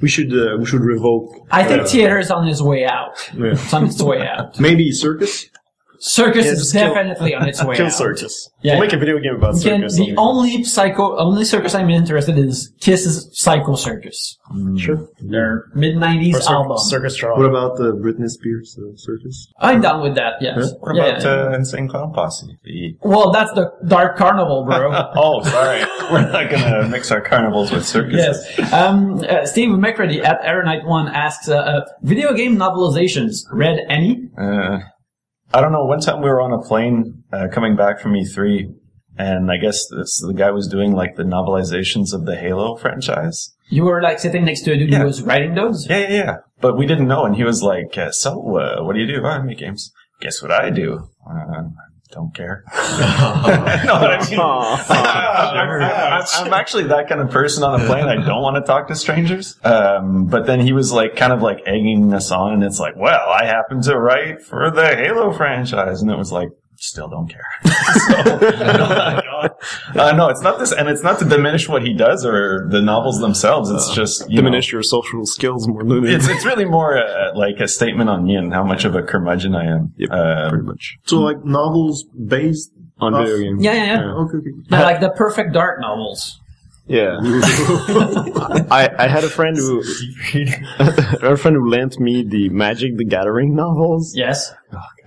we 0.00 0.08
should 0.08 0.32
uh, 0.32 0.56
we 0.58 0.66
should 0.66 0.82
revoke. 0.82 1.34
I 1.50 1.64
think 1.64 1.82
uh, 1.82 1.86
theater 1.86 2.18
is 2.18 2.30
on 2.30 2.46
its 2.46 2.62
way 2.62 2.84
out. 2.84 3.30
yeah. 3.34 3.52
It's 3.52 3.74
on 3.74 3.86
its 3.86 4.00
way 4.00 4.26
out. 4.26 4.60
maybe 4.60 4.92
circus. 4.92 5.48
Circus 6.04 6.46
Yeah, 6.46 6.52
is 6.52 6.58
just 6.58 6.72
kill- 6.72 6.92
definitely 6.94 7.32
on 7.36 7.48
its 7.48 7.64
way 7.68 7.76
Kill 7.76 7.86
out. 7.86 7.92
circus. 7.92 8.50
Yeah. 8.60 8.72
We'll 8.72 8.86
make 8.86 8.92
a 8.92 8.96
video 8.96 9.20
game 9.20 9.36
about 9.36 9.54
You 9.54 9.62
can- 9.62 9.88
circus. 9.88 9.96
the 9.98 10.14
only 10.16 10.64
psycho, 10.64 11.16
only 11.16 11.44
circus 11.44 11.76
I'm 11.76 11.90
interested 11.90 12.36
in 12.36 12.48
is 12.48 12.72
Kiss's 12.80 13.30
Psycho 13.32 13.76
Circus. 13.76 14.36
sure 14.78 15.08
Their 15.20 15.66
mid 15.76 15.94
'90s 15.94 16.42
cir- 16.42 16.52
album. 16.52 16.76
circus 16.78 17.22
What 17.22 17.46
about 17.46 17.76
the 17.76 17.92
Britney 17.92 18.28
Spears 18.28 18.76
uh, 18.78 18.96
circus? 18.96 19.46
I'm 19.60 19.80
down 19.80 20.02
with 20.02 20.16
that. 20.16 20.34
Yes. 20.40 20.72
What 20.80 20.96
Yeah, 20.96 21.04
about 21.06 21.22
yeah. 21.22 21.30
uh, 21.30 21.54
Insane 21.54 21.86
Clown 21.86 22.12
Posse? 22.12 22.58
The 22.64 22.96
well, 23.02 23.30
that's 23.30 23.52
the 23.52 23.70
Dark 23.86 24.16
Carnival, 24.18 24.64
bro. 24.64 24.90
oh, 25.14 25.42
sorry, 25.44 25.84
we're 26.10 26.28
not 26.32 26.50
gonna 26.50 26.88
mix 26.88 27.12
our 27.12 27.20
carnivals 27.20 27.70
with 27.70 27.86
circuses. 27.86 28.44
Yes. 28.58 28.72
Um, 28.72 29.22
uh, 29.28 29.46
Steve 29.46 29.70
McCready 29.70 30.20
at 30.20 30.42
Aeronite 30.42 30.84
One 30.84 31.06
asks, 31.06 31.48
uh, 31.48 31.58
uh, 31.58 31.84
video 32.02 32.34
game 32.34 32.56
novelizations. 32.56 33.44
Read 33.52 33.78
any? 33.88 34.28
Uh, 35.52 35.58
I 35.58 35.60
don't 35.60 35.72
know. 35.72 35.84
One 35.84 36.00
time 36.00 36.22
we 36.22 36.28
were 36.28 36.40
on 36.40 36.52
a 36.52 36.62
plane 36.62 37.24
uh, 37.32 37.48
coming 37.52 37.76
back 37.76 38.00
from 38.00 38.12
E3, 38.12 38.74
and 39.18 39.50
I 39.50 39.56
guess 39.58 39.86
this, 39.88 40.20
the 40.26 40.34
guy 40.34 40.50
was 40.50 40.68
doing 40.68 40.92
like 40.92 41.16
the 41.16 41.22
novelizations 41.24 42.12
of 42.12 42.24
the 42.26 42.36
Halo 42.36 42.76
franchise. 42.76 43.54
You 43.68 43.84
were 43.84 44.02
like 44.02 44.18
sitting 44.18 44.44
next 44.44 44.62
to 44.62 44.72
a 44.72 44.76
dude 44.76 44.90
Yeah. 44.90 44.98
who 45.00 45.04
was 45.06 45.22
writing 45.22 45.54
those. 45.54 45.86
Yeah, 45.88 45.98
yeah, 45.98 46.08
yeah. 46.08 46.36
But 46.60 46.76
we 46.76 46.86
didn't 46.86 47.08
know, 47.08 47.24
and 47.24 47.34
he 47.36 47.44
was 47.44 47.62
like, 47.62 47.96
uh, 47.96 48.10
"So, 48.12 48.56
uh, 48.56 48.82
what 48.84 48.94
do 48.94 49.00
you 49.00 49.06
do? 49.06 49.22
Oh, 49.24 49.28
I 49.28 49.42
make 49.42 49.58
games. 49.58 49.92
Guess 50.20 50.42
what 50.42 50.50
I 50.52 50.70
do? 50.70 51.08
Don't 52.12 52.34
care." 52.34 52.62
no, 52.72 53.98
but 53.98 54.10
I 54.10 54.26
mean, 54.30 54.38
I'm, 54.38 54.90
I'm- 56.12 56.22
I'm 56.34 56.52
actually 56.52 56.84
that 56.84 57.08
kind 57.08 57.20
of 57.20 57.30
person 57.30 57.64
on 57.64 57.80
a 57.80 57.84
plane. 57.86 58.04
I 58.04 58.14
don't 58.24 58.42
want 58.42 58.56
to 58.56 58.62
talk 58.62 58.88
to 58.88 58.94
strangers. 58.94 59.58
Um, 59.64 60.26
but 60.26 60.46
then 60.46 60.60
he 60.60 60.72
was 60.72 60.92
like, 60.92 61.16
kind 61.16 61.32
of 61.32 61.42
like 61.42 61.58
egging 61.66 62.12
us 62.14 62.30
on, 62.30 62.52
and 62.54 62.62
it's 62.62 62.78
like, 62.78 62.94
"Well, 62.96 63.28
I 63.30 63.44
happen 63.46 63.80
to 63.82 63.98
write 63.98 64.42
for 64.42 64.70
the 64.70 64.86
Halo 64.94 65.32
franchise," 65.32 66.02
and 66.02 66.10
it 66.10 66.18
was 66.18 66.30
like. 66.32 66.48
Still 66.82 67.06
don't 67.06 67.28
care. 67.28 67.46
so, 67.64 67.70
uh, 69.94 70.12
no, 70.16 70.28
it's 70.30 70.40
not 70.40 70.58
this, 70.58 70.72
and 70.72 70.88
it's 70.88 71.04
not 71.04 71.20
to 71.20 71.24
diminish 71.24 71.68
what 71.68 71.82
he 71.86 71.92
does 71.92 72.26
or 72.26 72.66
the 72.68 72.82
novels 72.82 73.20
themselves. 73.20 73.70
It's 73.70 73.94
just 73.94 74.22
you 74.28 74.34
know, 74.42 74.42
Diminish 74.42 74.72
your 74.72 74.82
social 74.82 75.24
skills 75.24 75.68
more 75.68 75.84
than 75.84 76.04
it's 76.04 76.26
it's 76.26 76.44
really 76.44 76.64
more 76.64 76.98
uh, 76.98 77.36
like 77.36 77.60
a 77.60 77.68
statement 77.68 78.10
on 78.10 78.24
me 78.24 78.34
and 78.34 78.52
how 78.52 78.64
much 78.64 78.84
of 78.84 78.96
a 78.96 79.02
curmudgeon 79.04 79.54
I 79.54 79.66
am. 79.66 79.94
Yep, 79.96 80.10
Um, 80.10 80.50
pretty 80.50 80.64
much 80.64 80.98
So 81.06 81.20
like 81.20 81.44
novels 81.44 82.02
based 82.02 82.72
on 82.98 83.14
video 83.14 83.38
games. 83.38 83.62
Yeah, 83.62 83.74
yeah, 83.74 83.84
yeah. 83.84 84.12
Okay, 84.14 84.38
okay. 84.38 84.50
They're 84.68 84.82
like 84.82 85.00
the 85.00 85.10
perfect 85.10 85.52
dark 85.52 85.80
novels. 85.80 86.40
Yeah. 86.86 87.18
I, 88.70 88.90
I 88.98 89.06
had 89.08 89.24
a 89.24 89.28
friend 89.28 89.56
who 89.56 89.82
I 90.34 90.84
had 91.20 91.24
a 91.24 91.36
friend 91.36 91.56
who 91.56 91.70
lent 91.70 91.98
me 92.00 92.22
the 92.24 92.48
Magic 92.50 92.96
the 92.96 93.04
Gathering 93.04 93.54
novels, 93.54 94.14
Yes. 94.16 94.52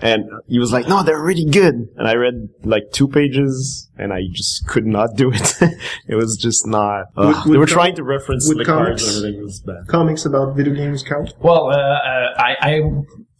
and 0.02 0.24
he 0.48 0.58
was 0.60 0.72
like, 0.72 0.88
"No, 0.88 1.04
they're 1.04 1.22
really 1.22 1.46
good." 1.46 1.76
And 1.98 2.08
I 2.08 2.16
read 2.16 2.50
like 2.64 2.92
two 2.92 3.08
pages, 3.08 3.90
and 3.98 4.14
I 4.14 4.22
just 4.32 4.68
could 4.68 4.86
not 4.86 5.16
do 5.16 5.32
it. 5.34 5.54
it 6.08 6.16
was 6.16 6.38
just 6.38 6.66
not. 6.66 7.08
Uh, 7.18 7.28
With- 7.28 7.46
with 7.46 7.52
they 7.54 7.58
were 7.60 7.66
com- 7.68 7.74
trying 7.74 7.96
to 7.96 8.04
reference 8.04 8.48
with 8.48 8.58
the 8.60 8.66
cards 8.66 9.04
comics? 9.04 9.18
and 9.18 9.26
everything 9.26 9.44
was 9.44 9.60
bad. 9.60 9.88
Comics 9.88 10.26
about 10.26 10.56
video 10.56 10.74
games 10.74 11.04
count? 11.04 11.34
Well, 11.40 11.68
uh, 11.68 11.76
uh, 11.76 12.34
I, 12.38 12.56
I, 12.62 12.82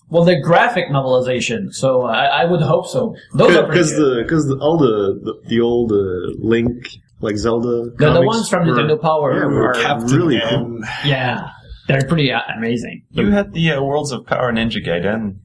well, 0.10 0.24
the 0.26 0.40
graphic 0.42 0.86
novelization. 0.90 1.74
So 1.74 2.04
I, 2.04 2.42
I 2.42 2.46
would 2.46 2.62
hope 2.62 2.88
so. 2.88 3.16
Those 3.34 3.56
are 3.56 3.66
Because 3.68 3.92
the 3.96 4.22
because 4.24 4.52
all 4.60 4.78
the 4.78 5.20
the, 5.24 5.48
the 5.50 5.62
old 5.62 5.92
uh, 5.92 6.36
Link 6.40 6.88
like 7.22 7.38
Zelda 7.38 7.90
The, 7.98 8.14
the 8.14 8.22
ones 8.22 8.50
from 8.50 8.68
were- 8.68 8.74
Nintendo 8.76 9.02
Power 9.02 9.34
yeah, 9.38 9.46
were 9.46 9.76
are, 9.76 10.06
really 10.06 10.40
cool. 10.50 10.82
yeah, 11.06 11.50
they're 11.88 12.06
pretty 12.08 12.32
uh, 12.32 12.42
amazing. 12.58 13.04
you 13.12 13.32
had 13.32 13.54
the 13.54 13.72
uh, 13.72 13.82
Worlds 13.82 14.12
of 14.12 14.26
Power 14.26 14.52
Ninja 14.52 14.86
Gaiden. 14.86 15.38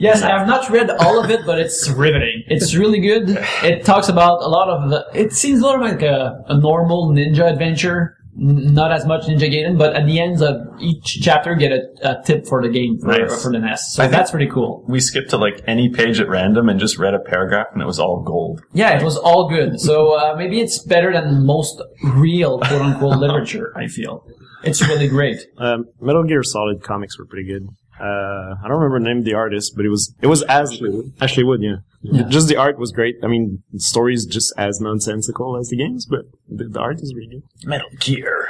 Yes, 0.00 0.22
I 0.22 0.28
have 0.38 0.46
not 0.46 0.70
read 0.70 0.90
all 0.90 1.22
of 1.24 1.28
it, 1.28 1.40
but 1.44 1.58
it's 1.58 1.88
riveting. 1.90 2.44
It's 2.46 2.72
really 2.76 3.00
good. 3.00 3.30
It 3.64 3.84
talks 3.84 4.08
about 4.08 4.42
a 4.42 4.46
lot 4.48 4.68
of 4.68 4.90
the. 4.90 5.04
It 5.12 5.32
seems 5.32 5.60
a 5.60 5.66
lot 5.66 5.80
like 5.80 6.02
a, 6.02 6.44
a 6.46 6.56
normal 6.56 7.08
ninja 7.12 7.50
adventure, 7.52 8.16
N- 8.17 8.17
not 8.40 8.92
as 8.92 9.04
much 9.04 9.26
Ninja 9.26 9.50
Gaiden, 9.52 9.76
but 9.76 9.94
at 9.94 10.06
the 10.06 10.20
ends 10.20 10.40
of 10.40 10.56
each 10.80 11.20
chapter, 11.20 11.54
get 11.54 11.72
a, 11.72 11.80
a 12.02 12.22
tip 12.24 12.46
for 12.46 12.62
the 12.62 12.68
game 12.68 12.98
for, 12.98 13.08
Nice. 13.08 13.42
for 13.42 13.50
the 13.50 13.58
NES. 13.58 13.94
So 13.94 14.04
I 14.04 14.06
that's 14.06 14.30
pretty 14.30 14.46
cool. 14.48 14.84
We 14.88 15.00
skipped 15.00 15.30
to 15.30 15.36
like 15.36 15.62
any 15.66 15.88
page 15.88 16.20
at 16.20 16.28
random 16.28 16.68
and 16.68 16.78
just 16.78 16.98
read 16.98 17.14
a 17.14 17.18
paragraph, 17.18 17.66
and 17.72 17.82
it 17.82 17.86
was 17.86 17.98
all 17.98 18.22
gold. 18.22 18.62
Yeah, 18.72 18.96
it 18.98 19.02
was 19.04 19.16
all 19.16 19.48
good. 19.48 19.80
So 19.80 20.12
uh, 20.12 20.34
maybe 20.36 20.60
it's 20.60 20.78
better 20.78 21.12
than 21.12 21.44
most 21.44 21.82
real 22.14 22.58
quote 22.60 22.80
unquote 22.82 23.18
literature. 23.18 23.72
I 23.76 23.88
feel 23.88 24.24
it's 24.62 24.80
really 24.86 25.08
great. 25.08 25.38
Um, 25.58 25.86
Metal 26.00 26.24
Gear 26.24 26.42
Solid 26.42 26.82
comics 26.82 27.18
were 27.18 27.26
pretty 27.26 27.48
good. 27.48 27.68
Uh, 28.00 28.54
I 28.62 28.68
don't 28.68 28.78
remember 28.80 28.98
the 29.00 29.04
name 29.06 29.18
of 29.18 29.24
the 29.24 29.34
artist, 29.34 29.74
but 29.76 29.84
it 29.84 29.88
was 29.88 30.14
it 30.22 30.26
was 30.28 30.42
as 30.44 30.80
Ashley 31.20 31.44
Wood. 31.44 31.62
yeah. 31.62 31.76
Yeah. 32.02 32.22
Just 32.28 32.46
the 32.48 32.56
art 32.56 32.78
was 32.78 32.92
great. 32.92 33.16
I 33.24 33.26
mean, 33.26 33.62
the 33.72 33.80
story 33.80 34.14
is 34.14 34.24
just 34.24 34.52
as 34.56 34.80
nonsensical 34.80 35.56
as 35.56 35.68
the 35.68 35.76
games, 35.76 36.06
but 36.06 36.26
the, 36.48 36.64
the 36.68 36.78
art 36.78 37.00
is 37.00 37.12
really 37.14 37.28
good. 37.28 37.42
Metal 37.68 37.88
Gear. 37.98 38.46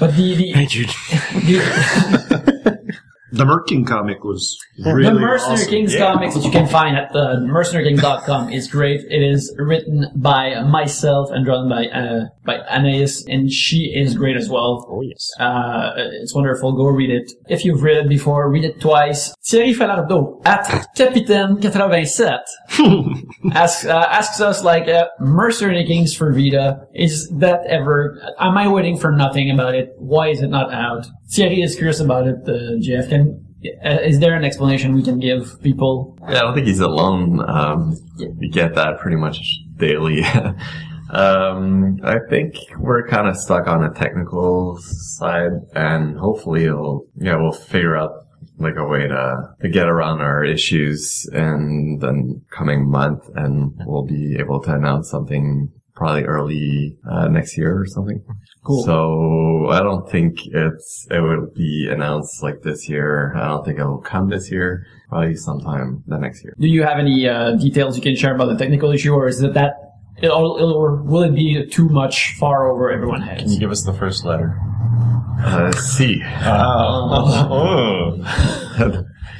But 0.00 0.14
the 0.16 0.34
the, 0.34 0.52
Thank 0.54 0.74
you. 0.74 0.86
the 0.86 2.35
The 3.32 3.44
Merkin 3.44 3.84
comic 3.86 4.22
was 4.22 4.56
really 4.78 4.84
The 4.84 4.94
really 4.94 5.20
Mercenary 5.20 5.54
awesome. 5.54 5.70
Kings 5.70 5.96
comics 5.96 6.34
that 6.34 6.44
you 6.44 6.50
can 6.50 6.68
find 6.68 6.96
at 6.96 7.12
the 7.12 7.36
mercenarykings.com 7.48 8.50
is 8.52 8.68
great. 8.68 9.00
It 9.10 9.22
is 9.22 9.52
written 9.58 10.06
by 10.14 10.62
myself 10.62 11.30
and 11.32 11.44
drawn 11.44 11.68
by 11.68 11.86
uh, 11.86 12.26
by 12.44 12.58
Anais, 12.60 13.24
and 13.26 13.50
she 13.50 13.92
is 13.94 14.16
great 14.16 14.36
as 14.36 14.48
well. 14.48 14.86
Oh 14.88 15.02
yes. 15.02 15.30
Uh, 15.40 15.92
it's 16.22 16.34
wonderful. 16.34 16.72
Go 16.72 16.84
read 16.86 17.10
it. 17.10 17.32
If 17.48 17.64
you've 17.64 17.82
read 17.82 17.96
it 17.96 18.08
before, 18.08 18.48
read 18.48 18.64
it 18.64 18.80
twice. 18.80 19.34
Thierry 19.44 19.74
Falardeau 19.74 20.40
at 20.46 20.64
Capitaine87 20.96 22.40
asks 23.54 23.84
uh, 23.84 24.06
asks 24.10 24.40
us 24.40 24.62
like 24.62 24.88
uh, 24.88 25.08
Mercenary 25.20 25.84
Kings 25.84 26.14
for 26.14 26.32
Vita. 26.32 26.86
Is 26.94 27.28
that 27.30 27.66
ever? 27.66 28.20
Am 28.38 28.56
I 28.56 28.68
waiting 28.68 28.96
for 28.96 29.10
nothing 29.10 29.50
about 29.50 29.74
it? 29.74 29.94
Why 29.98 30.28
is 30.28 30.42
it 30.42 30.48
not 30.48 30.72
out? 30.72 31.06
Thierry 31.28 31.60
is 31.62 31.74
curious 31.74 31.98
about 31.98 32.28
it. 32.28 32.36
Uh, 32.48 32.78
Jeff, 32.80 33.08
can 33.08 33.25
is 33.62 34.20
there 34.20 34.34
an 34.34 34.44
explanation 34.44 34.94
we 34.94 35.02
can 35.02 35.18
give 35.18 35.60
people? 35.62 36.16
Yeah, 36.22 36.28
I 36.28 36.40
don't 36.40 36.54
think 36.54 36.66
he's 36.66 36.80
alone. 36.80 37.40
Um, 37.48 37.96
we 38.38 38.48
get 38.48 38.74
that 38.74 38.98
pretty 38.98 39.16
much 39.16 39.40
daily. 39.76 40.22
um, 41.10 41.98
I 42.02 42.18
think 42.28 42.56
we're 42.78 43.06
kind 43.06 43.28
of 43.28 43.36
stuck 43.36 43.66
on 43.66 43.84
a 43.84 43.92
technical 43.92 44.78
side, 44.80 45.52
and 45.74 46.18
hopefully, 46.18 46.64
it'll 46.64 47.06
yeah, 47.16 47.36
we'll 47.36 47.52
figure 47.52 47.96
out 47.96 48.26
like 48.58 48.76
a 48.76 48.84
way 48.84 49.06
to 49.08 49.54
to 49.60 49.68
get 49.68 49.88
around 49.88 50.20
our 50.20 50.44
issues 50.44 51.28
in 51.32 51.98
the 52.00 52.40
coming 52.50 52.90
month, 52.90 53.28
and 53.34 53.72
we'll 53.86 54.06
be 54.06 54.36
able 54.38 54.60
to 54.62 54.74
announce 54.74 55.10
something 55.10 55.70
probably 55.96 56.24
early 56.24 56.96
uh, 57.10 57.26
next 57.26 57.56
year 57.56 57.80
or 57.80 57.86
something. 57.86 58.22
Cool. 58.64 58.84
So 58.84 59.68
I 59.70 59.80
don't 59.80 60.08
think 60.08 60.46
it's 60.46 61.06
it 61.10 61.20
will 61.20 61.48
be 61.54 61.88
announced 61.90 62.42
like 62.42 62.62
this 62.62 62.88
year. 62.88 63.34
I 63.36 63.48
don't 63.48 63.64
think 63.64 63.78
it 63.78 63.84
will 63.84 64.02
come 64.02 64.28
this 64.28 64.50
year. 64.50 64.86
Probably 65.08 65.34
sometime 65.34 66.04
the 66.06 66.18
next 66.18 66.44
year. 66.44 66.54
Do 66.60 66.68
you 66.68 66.82
have 66.82 66.98
any 66.98 67.28
uh, 67.28 67.56
details 67.56 67.96
you 67.96 68.02
can 68.02 68.14
share 68.14 68.34
about 68.34 68.46
the 68.46 68.56
technical 68.56 68.92
issue, 68.92 69.12
or 69.12 69.26
is 69.26 69.40
it 69.42 69.54
that, 69.54 69.74
it, 70.18 70.28
or 70.28 71.02
will 71.02 71.22
it 71.22 71.34
be 71.34 71.66
too 71.66 71.88
much 71.88 72.34
far 72.38 72.70
over 72.70 72.90
everyone's 72.90 73.24
heads? 73.24 73.42
Can 73.42 73.52
you 73.52 73.58
give 73.58 73.70
us 73.70 73.84
the 73.84 73.94
first 73.94 74.24
letter? 74.24 74.58
Uh, 75.40 75.72
C. 75.72 76.22
Oh. 76.38 78.20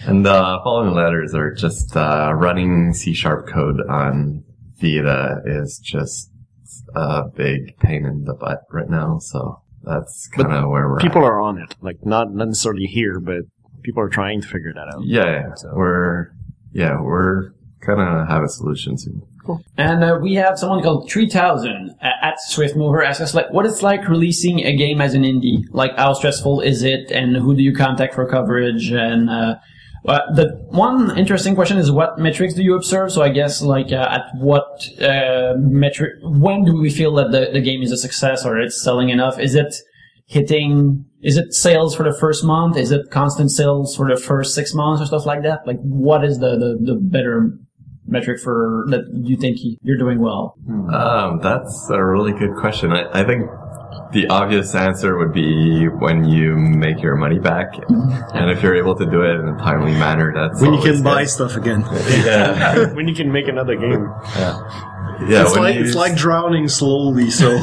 and 0.07 0.25
the 0.25 0.61
following 0.63 0.95
letters 0.95 1.35
are 1.35 1.53
just 1.53 1.97
uh, 1.97 2.33
running 2.35 2.95
C 2.95 3.13
sharp 3.13 3.49
code 3.49 3.81
on 3.89 4.45
Vita 4.81 5.43
is 5.45 5.81
just 5.83 6.31
a 6.95 7.25
big 7.35 7.77
pain 7.79 8.05
in 8.07 8.25
the 8.25 8.35
butt 8.35 8.61
right 8.73 8.89
now. 8.89 9.19
So 9.19 9.63
that's 9.83 10.29
kind 10.29 10.53
of 10.53 10.69
where 10.69 10.89
we're 10.89 10.99
People 10.99 11.23
at. 11.23 11.29
are 11.29 11.41
on 11.41 11.59
it, 11.59 11.75
like 11.81 12.05
not 12.05 12.33
not 12.33 12.49
necessarily 12.49 12.87
here, 12.87 13.21
but 13.21 13.41
people 13.83 14.03
are 14.03 14.09
trying 14.09 14.41
to 14.43 14.49
figure 14.49 14.73
that 14.75 14.89
out. 14.95 15.05
Yeah, 15.05 15.25
yeah. 15.25 15.73
we're 15.73 16.29
yeah 16.73 17.01
we're 17.01 17.51
gonna 17.87 18.27
have 18.29 18.43
a 18.43 18.49
solution 18.49 18.99
soon. 18.99 19.23
Cool. 19.45 19.63
And 19.77 20.03
uh, 20.03 20.19
we 20.21 20.35
have 20.35 20.59
someone 20.59 20.83
called 20.83 21.09
3000 21.09 21.95
uh, 22.03 22.09
at 22.21 22.35
Swiftmover 22.51 23.07
ask 23.07 23.21
us 23.21 23.33
like, 23.33 23.49
what 23.53 23.65
it's 23.65 23.81
like 23.81 24.09
releasing 24.09 24.65
a 24.67 24.75
game 24.77 25.01
as 25.01 25.15
an 25.15 25.23
indie. 25.23 25.63
Like, 25.71 25.97
how 25.97 26.15
stressful 26.15 26.63
is 26.63 26.83
it, 26.83 27.13
and 27.13 27.37
who 27.37 27.55
do 27.55 27.63
you 27.63 27.73
contact 27.73 28.15
for 28.15 28.27
coverage? 28.29 28.91
And 28.91 29.31
uh, 29.31 29.55
uh, 30.07 30.33
the 30.35 30.47
one 30.69 31.17
interesting 31.17 31.55
question 31.55 31.79
is, 31.79 31.91
what 31.91 32.19
metrics 32.19 32.55
do 32.55 32.63
you 32.63 32.75
observe? 32.75 33.13
So 33.13 33.23
I 33.23 33.29
guess 33.29 33.63
like, 33.63 33.93
uh, 33.93 34.09
at 34.11 34.23
what 34.37 34.89
uh, 35.01 35.55
metric? 35.59 36.15
When 36.23 36.65
do 36.65 36.77
we 36.77 36.91
feel 36.91 37.15
that 37.15 37.31
the, 37.33 37.51
the 37.53 37.61
game 37.61 37.83
is 37.83 37.93
a 37.93 37.97
success 37.97 38.45
or 38.45 38.59
it's 38.59 38.81
selling 38.81 39.09
enough? 39.09 39.39
Is 39.39 39.55
it 39.55 39.75
hitting? 40.27 41.05
Is 41.23 41.37
it 41.37 41.53
sales 41.55 41.95
for 41.95 42.03
the 42.03 42.17
first 42.19 42.45
month? 42.45 42.77
Is 42.77 42.91
it 42.91 43.11
constant 43.11 43.51
sales 43.51 43.97
for 43.97 44.09
the 44.09 44.21
first 44.21 44.55
six 44.55 44.75
months 44.75 45.03
or 45.03 45.07
stuff 45.07 45.27
like 45.27 45.43
that? 45.43 45.67
Like, 45.67 45.81
what 45.81 46.25
is 46.25 46.39
the 46.39 46.51
the, 46.57 46.79
the 46.81 46.95
better 46.95 47.59
metric 48.07 48.41
for 48.41 48.87
that 48.89 49.05
you 49.13 49.37
think 49.37 49.59
you're 49.83 49.99
doing 49.99 50.21
well? 50.21 50.57
Um, 50.93 51.41
that's 51.43 51.91
a 51.91 52.05
really 52.05 52.33
good 52.33 52.55
question. 52.57 52.93
I, 52.93 53.21
I 53.21 53.25
think 53.25 53.51
the 54.13 54.27
obvious 54.29 54.75
answer 54.75 55.17
would 55.19 55.33
be 55.33 55.87
when 55.89 56.25
you 56.25 56.55
make 56.57 57.01
your 57.03 57.17
money 57.17 57.39
back, 57.39 57.75
and 57.89 58.51
if 58.51 58.63
you're 58.63 58.75
able 58.77 58.95
to 58.97 59.05
do 59.07 59.23
it 59.23 59.35
in 59.41 59.49
a 59.49 59.57
timely 59.59 59.93
manner, 59.93 60.33
that's 60.35 60.61
When 60.61 60.73
you 60.73 60.79
always 60.79 60.95
can 60.97 61.03
buy 61.03 61.25
stuff 61.25 61.57
again. 61.57 61.85
Yeah, 62.25 62.93
when 62.95 63.09
you 63.09 63.15
can 63.15 63.31
make 63.33 63.49
another 63.49 63.75
game. 63.77 64.09
yeah. 64.37 65.43
it's 65.43 65.57
like 65.57 65.75
you- 65.77 65.85
it's 65.85 65.95
like 65.95 66.17
drowning 66.17 66.69
slowly. 66.69 67.31
So 67.31 67.49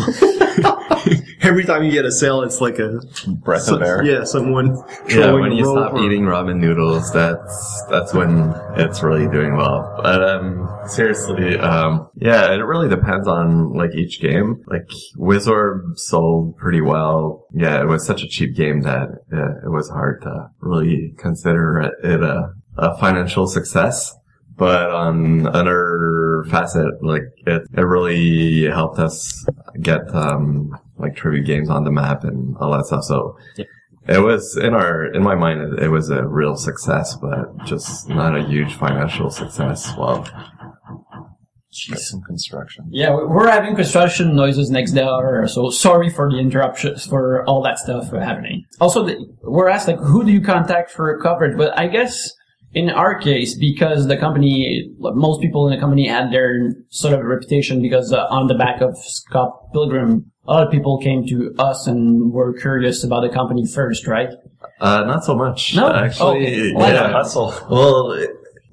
every 1.42 1.64
time 1.66 1.84
you 1.84 1.92
get 1.92 2.06
a 2.06 2.12
sale, 2.12 2.42
it's 2.42 2.62
like 2.62 2.80
a 2.80 3.00
Breath 3.28 3.68
of 3.70 3.82
air. 3.82 4.04
yeah, 4.04 4.24
someone 4.24 4.78
yeah, 5.10 5.32
when 5.32 5.52
you 5.52 5.66
stop 5.66 5.94
or- 5.94 6.04
eating 6.06 6.24
ramen 6.24 6.58
noodles, 6.60 7.12
that's 7.12 7.84
that's 7.90 8.14
when 8.14 8.54
it's 8.76 9.02
really 9.04 9.28
doing 9.28 9.56
well. 9.56 10.00
But 10.02 10.24
um, 10.24 10.63
seriously, 10.88 11.58
um, 11.58 12.10
yeah, 12.16 12.54
it 12.54 12.58
really 12.58 12.90
depends 12.90 13.28
on 13.28 13.74
like 13.74 13.94
each 13.96 14.22
game. 14.22 14.64
Like 14.68 14.88
Wizorb 15.18 15.98
sold 15.98 16.58
pretty 16.58 16.82
well. 16.82 17.46
Yeah, 17.54 17.82
it 17.82 17.88
was 17.88 18.06
such 18.06 18.24
a 18.24 18.28
cheap 18.28 18.56
game 18.56 18.82
that 18.82 19.10
uh, 19.32 19.66
it 19.66 19.70
was 19.72 19.90
hard 19.90 20.22
to 20.24 20.50
really 20.60 21.14
consider 21.18 21.80
it, 21.82 21.94
it 22.04 22.24
a, 22.24 22.54
a 22.78 22.98
financial 22.98 23.48
success. 23.48 24.14
But 24.56 24.92
on 24.92 25.48
another 25.48 26.46
facet, 26.50 27.04
like 27.04 27.24
it, 27.48 27.64
it 27.76 27.82
really 27.82 28.66
helped 28.66 29.00
us 29.00 29.46
get 29.82 30.14
um, 30.14 30.78
like 30.98 31.16
tribute 31.16 31.46
games 31.46 31.70
on 31.70 31.84
the 31.84 31.92
map 31.92 32.24
and 32.24 32.56
all 32.58 32.72
that 32.72 32.86
stuff. 32.86 33.04
So 33.04 33.36
it 34.08 34.20
was 34.20 34.58
in 34.58 34.74
our 34.74 35.06
in 35.06 35.24
my 35.24 35.36
mind, 35.36 35.62
it, 35.62 35.86
it 35.86 35.90
was 35.90 36.10
a 36.10 36.26
real 36.28 36.56
success, 36.56 37.16
but 37.16 37.66
just 37.66 38.10
not 38.10 38.36
a 38.36 38.44
huge 38.44 38.74
financial 38.76 39.30
success. 39.30 39.94
Well, 39.98 40.28
Got 41.90 42.00
some 42.00 42.22
construction. 42.22 42.86
Yeah, 42.92 43.16
we- 43.16 43.26
we're 43.26 43.50
having 43.50 43.76
construction 43.76 44.36
noises 44.36 44.70
next 44.70 44.92
door, 44.92 45.48
so 45.48 45.70
sorry 45.70 46.10
for 46.10 46.30
the 46.32 46.38
interruptions, 46.38 47.06
for 47.06 47.44
all 47.48 47.62
that 47.64 47.80
stuff 47.80 48.12
happening. 48.12 48.64
Also, 48.80 49.04
the, 49.06 49.16
we're 49.44 49.70
asked, 49.70 49.88
like, 49.88 50.00
who 50.00 50.24
do 50.24 50.32
you 50.32 50.42
contact 50.42 50.92
for 50.92 51.18
coverage? 51.20 51.58
But 51.58 51.78
I 51.78 51.88
guess 51.88 52.32
in 52.74 52.90
our 52.90 53.20
case, 53.20 53.56
because 53.56 54.08
the 54.08 54.18
company, 54.18 54.90
most 55.00 55.42
people 55.42 55.68
in 55.68 55.74
the 55.76 55.80
company 55.80 56.08
had 56.08 56.32
their 56.32 56.74
sort 56.90 57.14
of 57.14 57.24
reputation 57.24 57.82
because 57.82 58.12
uh, 58.12 58.26
on 58.30 58.48
the 58.48 58.56
back 58.56 58.82
of 58.82 58.98
Scott 58.98 59.72
Pilgrim, 59.74 60.32
a 60.48 60.52
lot 60.54 60.66
of 60.66 60.72
people 60.72 60.98
came 61.00 61.26
to 61.28 61.54
us 61.60 61.86
and 61.88 62.32
were 62.34 62.52
curious 62.54 63.04
about 63.04 63.22
the 63.22 63.30
company 63.30 63.66
first, 63.66 64.08
right? 64.08 64.30
uh, 64.82 65.04
not 65.06 65.24
so 65.24 65.36
much. 65.36 65.76
No? 65.76 65.92
actually, 65.94 66.72
Oh, 66.74 66.80
why 66.80 66.88
yeah. 66.88 66.94
not? 67.02 67.12
Hustle. 67.14 67.54
Well, 67.70 68.18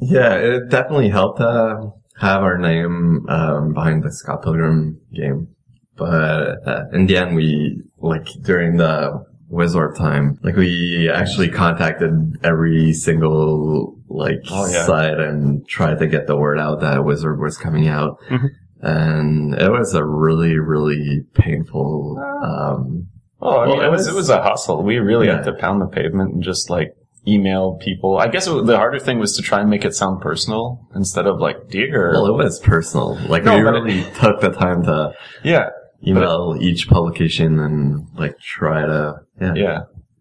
yeah, 0.01 0.35
it 0.35 0.71
definitely 0.71 1.11
helped 1.11 1.41
uh, 1.41 1.77
have 2.21 2.43
our 2.43 2.59
name 2.59 3.27
um, 3.29 3.73
behind 3.75 4.03
the 4.05 4.13
Scott 4.13 4.43
Pilgrim 4.43 5.01
game. 5.13 5.49
But 5.97 6.67
uh, 6.67 6.85
in 6.93 7.07
the 7.07 7.17
end, 7.17 7.35
we 7.37 7.83
like 7.99 8.27
during 8.43 8.77
the 8.77 9.25
Wizorb 9.51 9.97
time, 9.97 10.39
like 10.43 10.57
we 10.57 11.11
actually 11.11 11.49
contacted 11.51 12.11
every 12.45 12.93
single 12.93 13.97
like 14.09 14.41
Oh, 14.51 14.67
yeah. 14.67 14.87
site 14.87 15.19
and 15.19 15.67
tried 15.69 15.99
to 15.99 16.07
get 16.07 16.27
the 16.27 16.37
word 16.37 16.59
out 16.59 16.81
that 16.81 16.99
Wizorb 16.99 17.41
was 17.41 17.57
coming 17.59 17.89
out. 17.89 18.19
Mhm. 18.29 18.49
And 18.83 19.55
it 19.55 19.71
was 19.71 19.95
a 19.95 20.05
really, 20.05 20.59
really 20.59 21.23
painful. 21.35 22.19
Um, 22.43 23.09
Oh, 23.43 23.61
I 23.61 23.67
mean, 23.67 23.77
Well, 23.79 23.85
it 23.85 23.89
it 23.89 23.91
was 23.91 23.99
was- 24.01 24.09
it 24.09 24.15
was 24.15 24.29
a 24.31 24.43
hustle. 24.43 24.83
We 24.83 24.99
really 24.99 25.27
Yeah. 25.27 25.37
had 25.37 25.45
to 25.47 25.55
pound 25.55 25.81
the 25.81 25.87
pavement 25.87 26.35
and 26.35 26.43
just 26.43 26.69
like 26.69 26.93
email 27.27 27.77
people. 27.81 28.19
I 28.19 28.29
guess 28.29 28.47
it, 28.47 28.67
the 28.67 28.77
harder 28.77 28.99
thing 28.99 29.19
was 29.19 29.37
to 29.37 29.43
try 29.43 29.61
and 29.61 29.69
make 29.71 29.85
it 29.85 29.95
sound 29.95 30.21
personal 30.21 30.89
instead 30.95 31.27
of 31.27 31.39
like 31.41 31.69
dear. 31.69 32.13
well, 32.13 32.27
it 32.27 32.33
was 32.33 32.59
personal. 32.61 33.17
Like 33.29 33.45
No, 33.45 33.57
we 33.59 33.63
but 33.65 33.75
it- 33.75 33.81
really 33.83 34.03
took 34.15 34.41
the 34.41 34.51
time 34.51 34.83
to 34.85 35.13
yeah, 35.45 35.69
email 36.07 36.57
each 36.61 36.89
publication 36.89 37.59
and 37.61 38.07
like 38.17 38.39
try 38.41 38.87
to 38.87 39.15
yeah. 39.41 39.53
yeah. 39.55 39.79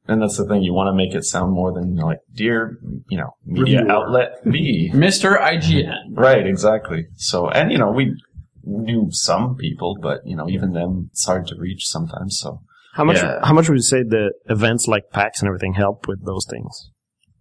And 0.07 0.21
that's 0.23 0.37
the 0.37 0.45
thing. 0.45 0.63
You 0.63 0.73
want 0.73 0.87
to 0.87 0.93
make 0.97 1.13
it 1.13 1.23
sound 1.23 1.53
more 1.53 1.71
than 1.71 1.95
like 1.95 2.17
dear, 2.33 2.79
you 3.09 3.17
know, 3.19 3.29
media 3.45 3.79
Reviewer. 3.81 3.91
outlet 3.91 4.29
B. 4.43 4.89
Mr. 4.93 5.39
IGN. 5.39 5.93
right, 6.15 6.47
exactly. 6.47 7.05
So, 7.15 7.47
and 7.49 7.71
you 7.71 7.77
know, 7.77 7.91
we 7.91 8.15
knew 8.63 9.09
some 9.11 9.55
people, 9.55 9.97
but 10.01 10.21
you 10.25 10.35
know, 10.35 10.49
even 10.49 10.73
them, 10.73 11.09
it's 11.11 11.25
hard 11.25 11.45
to 11.47 11.55
reach 11.59 11.85
sometimes. 11.87 12.39
So, 12.39 12.61
How 12.93 13.03
much? 13.03 13.17
Yeah. 13.17 13.39
How 13.43 13.53
much 13.53 13.69
would 13.69 13.75
you 13.75 13.81
say 13.81 14.03
the 14.03 14.33
events 14.49 14.87
like 14.87 15.09
PAX 15.11 15.41
and 15.41 15.47
everything 15.47 15.73
help 15.73 16.07
with 16.07 16.25
those 16.25 16.45
things? 16.49 16.91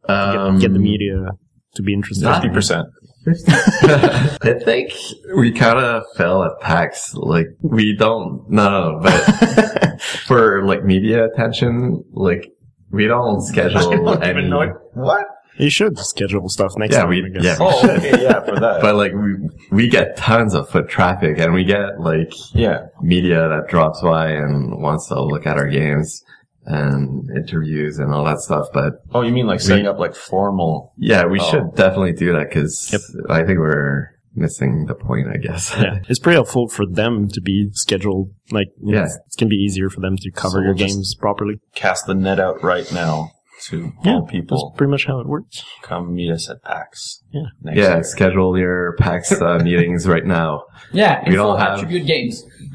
Get, 0.06 0.16
Um, 0.16 0.58
get 0.58 0.72
the 0.72 0.78
media 0.78 1.32
to 1.74 1.82
be 1.82 1.92
interested. 1.92 2.26
Fifty 2.32 2.48
percent. 2.50 2.86
I 3.48 4.54
think 4.64 4.92
we 5.36 5.52
kind 5.52 5.78
of 5.78 6.04
fell 6.16 6.44
at 6.44 6.52
PAX. 6.60 7.12
Like 7.14 7.46
we 7.60 7.94
don't 7.94 8.48
no, 8.48 8.70
no 8.70 9.00
but 9.02 10.00
for 10.26 10.64
like 10.64 10.84
media 10.84 11.26
attention, 11.26 12.04
like 12.12 12.50
we 12.90 13.06
don't 13.06 13.42
schedule 13.42 14.08
I 14.08 14.32
don't 14.32 14.52
any. 14.52 14.72
what. 14.94 15.26
You 15.58 15.70
should 15.70 15.98
schedule 15.98 16.48
stuff 16.48 16.72
next 16.76 16.94
Yeah, 16.94 17.00
time. 17.00 17.08
we- 17.10 17.24
I 17.24 17.28
guess. 17.28 17.44
yeah. 17.44 17.56
Oh, 17.60 17.90
okay, 17.96 18.22
yeah, 18.22 18.40
for 18.44 18.58
that. 18.60 18.78
But 18.82 18.94
like 18.96 19.12
we 19.12 19.34
we 19.70 19.88
get 19.88 20.16
tons 20.16 20.54
of 20.54 20.68
foot 20.68 20.88
traffic, 20.88 21.38
and 21.38 21.52
we 21.52 21.64
get 21.64 22.00
like 22.00 22.32
yeah, 22.54 22.86
media 23.02 23.48
that 23.48 23.68
drops 23.68 24.00
by 24.02 24.30
and 24.30 24.80
wants 24.80 25.08
to 25.08 25.20
look 25.22 25.46
at 25.46 25.56
our 25.56 25.68
games 25.68 26.22
and 26.64 27.30
interviews 27.36 27.98
and 27.98 28.12
all 28.12 28.24
that 28.24 28.38
stuff. 28.40 28.66
But 28.72 28.94
Oh, 29.14 29.22
you 29.22 29.32
mean 29.32 29.46
like 29.46 29.60
setting 29.60 29.86
up 29.86 29.98
like 29.98 30.14
formal? 30.14 30.92
yeah, 30.98 31.24
we 31.26 31.40
Oh. 31.40 31.50
should 31.50 31.74
definitely 31.74 32.12
do 32.12 32.32
that 32.34 32.48
because 32.50 32.90
Yep. 32.92 33.00
I 33.30 33.44
think 33.44 33.58
we're 33.58 34.10
missing 34.34 34.84
the 34.86 34.94
point. 34.94 35.28
I 35.28 35.38
guess. 35.38 35.74
yeah, 35.76 36.00
it's 36.08 36.18
pretty 36.18 36.36
helpful 36.36 36.68
for 36.68 36.84
them 36.86 37.28
to 37.28 37.40
be 37.40 37.70
scheduled. 37.72 38.30
Like, 38.52 38.68
you 38.82 38.92
know, 38.92 38.98
Yeah. 39.00 39.06
it 39.06 39.36
can 39.38 39.48
be 39.48 39.56
easier 39.56 39.88
for 39.88 40.00
them 40.00 40.16
to 40.18 40.30
cover 40.30 40.58
So 40.58 40.60
your 40.60 40.74
we'll 40.74 40.86
games 40.86 41.14
properly. 41.18 41.54
Cast 41.74 42.06
the 42.06 42.14
net 42.14 42.38
out 42.38 42.62
right 42.62 42.90
now. 42.92 43.30
To 43.66 43.92
Yeah, 44.04 44.14
all 44.16 44.26
That's 44.32 44.64
pretty 44.76 44.90
much 44.90 45.06
how 45.06 45.20
it 45.20 45.26
works. 45.26 45.64
Come 45.82 46.14
meet 46.14 46.30
us 46.30 46.48
at 46.48 46.62
PAX. 46.62 47.22
Yeah. 47.32 47.42
Next 47.62 47.76
Yeah, 47.78 47.94
year. 47.94 48.02
schedule 48.04 48.58
your 48.58 48.94
PAX 48.98 49.32
uh, 49.32 49.58
meetings 49.64 50.06
right 50.06 50.24
now. 50.24 50.64
Yeah, 50.92 51.22
We 51.28 51.34
don't 51.34 51.58
have- 51.58 51.74
attribute 51.78 52.06
games. 52.06 52.44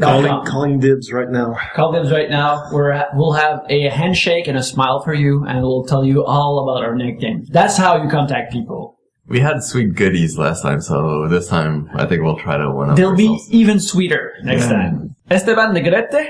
Calling, 0.00 0.44
calling 0.44 0.80
dibs 0.80 1.12
right 1.12 1.30
now. 1.30 1.56
Call 1.74 1.92
dibs 1.92 2.10
right 2.10 2.28
now. 2.28 2.68
We're 2.72 3.04
we'll 3.14 3.32
have 3.34 3.60
a 3.68 3.82
handshake 3.88 4.48
and 4.48 4.56
a 4.58 4.62
smile 4.62 5.02
for 5.02 5.14
you, 5.14 5.44
and 5.46 5.62
we'll 5.62 5.84
tell 5.84 6.04
you 6.04 6.24
all 6.24 6.62
about 6.68 6.84
our 6.84 6.94
next 6.96 7.20
game. 7.20 7.44
That's 7.48 7.76
how 7.76 8.02
you 8.02 8.08
contact 8.10 8.52
people. 8.52 8.98
We 9.28 9.40
had 9.40 9.62
sweet 9.62 9.94
goodies 9.94 10.36
last 10.36 10.62
time, 10.62 10.80
so 10.80 11.28
this 11.28 11.48
time 11.48 11.88
I 11.94 12.06
think 12.06 12.22
we'll 12.22 12.38
try 12.38 12.56
to 12.58 12.70
one 12.70 12.90
up. 12.90 12.96
They'll 12.96 13.14
be 13.16 13.38
even 13.50 13.78
sweeter 13.80 14.32
next 14.42 14.66
time. 14.66 15.14
Esteban 15.30 15.74
Negrete 15.74 16.26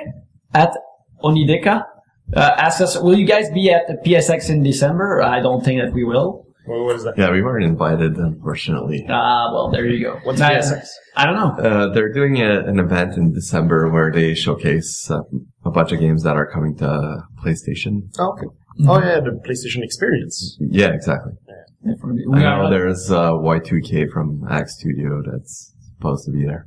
at 0.53 0.77
Onideca 1.23 1.85
uh, 2.33 2.41
asks 2.57 2.81
us, 2.81 2.99
"Will 3.01 3.19
you 3.19 3.27
guys 3.27 3.51
be 3.51 3.71
at 3.71 3.87
the 3.87 3.95
PSX 4.05 4.49
in 4.51 4.63
December?" 4.63 5.23
I 5.23 5.41
don't 5.41 5.65
think 5.65 5.81
that 5.83 5.93
we 5.93 6.05
will. 6.05 6.47
Well, 6.67 6.85
what 6.85 6.97
is 6.97 7.05
that? 7.05 7.19
Yeah, 7.19 7.31
we 7.31 7.43
weren't 7.43 7.65
invited, 7.67 8.17
unfortunately. 8.17 9.05
Ah, 9.11 9.53
well, 9.53 9.71
there 9.71 9.85
you 9.85 10.03
go. 10.03 10.19
What's 10.25 10.41
Nah, 10.41 10.49
PSX? 10.49 10.87
I 11.15 11.27
don't 11.27 11.35
know. 11.37 11.63
Uh, 11.63 11.93
they're 11.93 12.11
doing 12.13 12.41
a, 12.41 12.61
an 12.61 12.79
event 12.79 13.19
in 13.19 13.33
December 13.35 13.91
where 13.91 14.11
they 14.11 14.35
showcase 14.35 15.11
uh, 15.11 15.21
a 15.67 15.71
bunch 15.71 15.93
of 15.93 16.01
games 16.01 16.23
that 16.23 16.37
are 16.37 16.51
coming 16.51 16.75
to 16.79 17.19
PlayStation. 17.43 18.09
Oh, 18.19 18.33
okay. 18.33 18.47
Oh 18.89 18.99
yeah, 18.99 19.21
the 19.21 19.39
PlayStation 19.47 19.83
Experience. 19.85 20.57
Yeah, 20.59 20.89
exactly. 20.89 21.33
We 21.83 22.43
I 22.43 22.63
know 22.63 22.71
there's 22.71 23.11
uh, 23.11 23.33
Y2K 23.33 24.11
from 24.11 24.43
Axe 24.51 24.79
Studio 24.79 25.23
that's 25.31 25.75
supposed 25.97 26.25
to 26.25 26.33
be 26.33 26.45
there. 26.47 26.67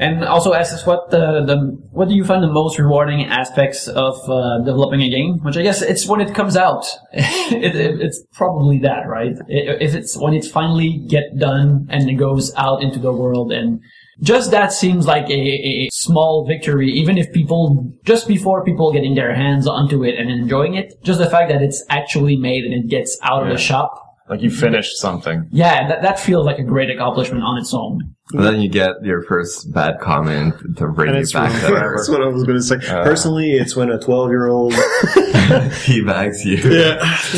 And 0.00 0.24
also 0.24 0.52
asks 0.54 0.74
us 0.74 0.86
what 0.86 1.10
the, 1.10 1.44
the 1.44 1.56
what 1.90 2.08
do 2.08 2.14
you 2.14 2.24
find 2.24 2.42
the 2.42 2.52
most 2.52 2.78
rewarding 2.78 3.24
aspects 3.24 3.88
of 3.88 4.14
uh, 4.30 4.58
developing 4.64 5.02
a 5.02 5.10
game? 5.10 5.38
Which 5.42 5.56
I 5.56 5.62
guess 5.62 5.82
it's 5.82 6.06
when 6.06 6.20
it 6.20 6.34
comes 6.34 6.56
out. 6.56 6.86
it, 7.12 7.74
it, 7.74 8.00
it's 8.00 8.22
probably 8.32 8.78
that, 8.80 9.08
right? 9.08 9.32
If 9.48 9.94
it's 9.94 10.16
when 10.16 10.34
it 10.34 10.44
finally 10.44 11.04
get 11.08 11.36
done 11.38 11.88
and 11.90 12.08
it 12.08 12.14
goes 12.14 12.54
out 12.54 12.80
into 12.80 13.00
the 13.00 13.12
world, 13.12 13.50
and 13.50 13.80
just 14.22 14.52
that 14.52 14.72
seems 14.72 15.06
like 15.06 15.28
a, 15.30 15.34
a 15.34 15.88
small 15.92 16.46
victory. 16.46 16.90
Even 16.90 17.18
if 17.18 17.32
people 17.32 17.92
just 18.04 18.28
before 18.28 18.64
people 18.64 18.92
getting 18.92 19.14
their 19.14 19.34
hands 19.34 19.66
onto 19.66 20.04
it 20.04 20.16
and 20.16 20.30
enjoying 20.30 20.74
it, 20.74 20.94
just 21.02 21.18
the 21.18 21.30
fact 21.30 21.50
that 21.50 21.60
it's 21.60 21.84
actually 21.88 22.36
made 22.36 22.64
and 22.64 22.72
it 22.72 22.88
gets 22.88 23.18
out 23.22 23.42
of 23.42 23.48
the 23.48 23.58
shop. 23.58 24.04
Like 24.28 24.42
you 24.42 24.50
finished 24.50 24.98
something. 24.98 25.48
Yeah, 25.50 25.88
that, 25.88 26.02
that 26.02 26.20
feels 26.20 26.44
like 26.44 26.58
a 26.58 26.62
great 26.64 26.90
accomplishment 26.90 27.42
on 27.42 27.58
its 27.58 27.72
own. 27.72 28.00
And 28.32 28.44
then 28.44 28.60
you 28.60 28.68
get 28.68 28.96
your 29.02 29.22
first 29.22 29.72
bad 29.72 30.00
comment 30.00 30.54
to 30.76 30.88
bring 30.88 31.14
And 31.14 31.26
you 31.26 31.32
back 31.32 31.50
really- 31.62 31.80
to 31.80 31.92
That's 31.96 32.08
what 32.10 32.22
I 32.22 32.26
was 32.28 32.44
going 32.44 32.58
to 32.58 32.62
say. 32.62 32.76
Uh, 32.76 33.02
Personally, 33.04 33.52
it's 33.52 33.74
when 33.74 33.90
a 33.90 33.98
12 33.98 34.28
year 34.30 34.48
old 34.48 34.74
he 35.84 36.02
bags 36.02 36.44
you. 36.44 36.58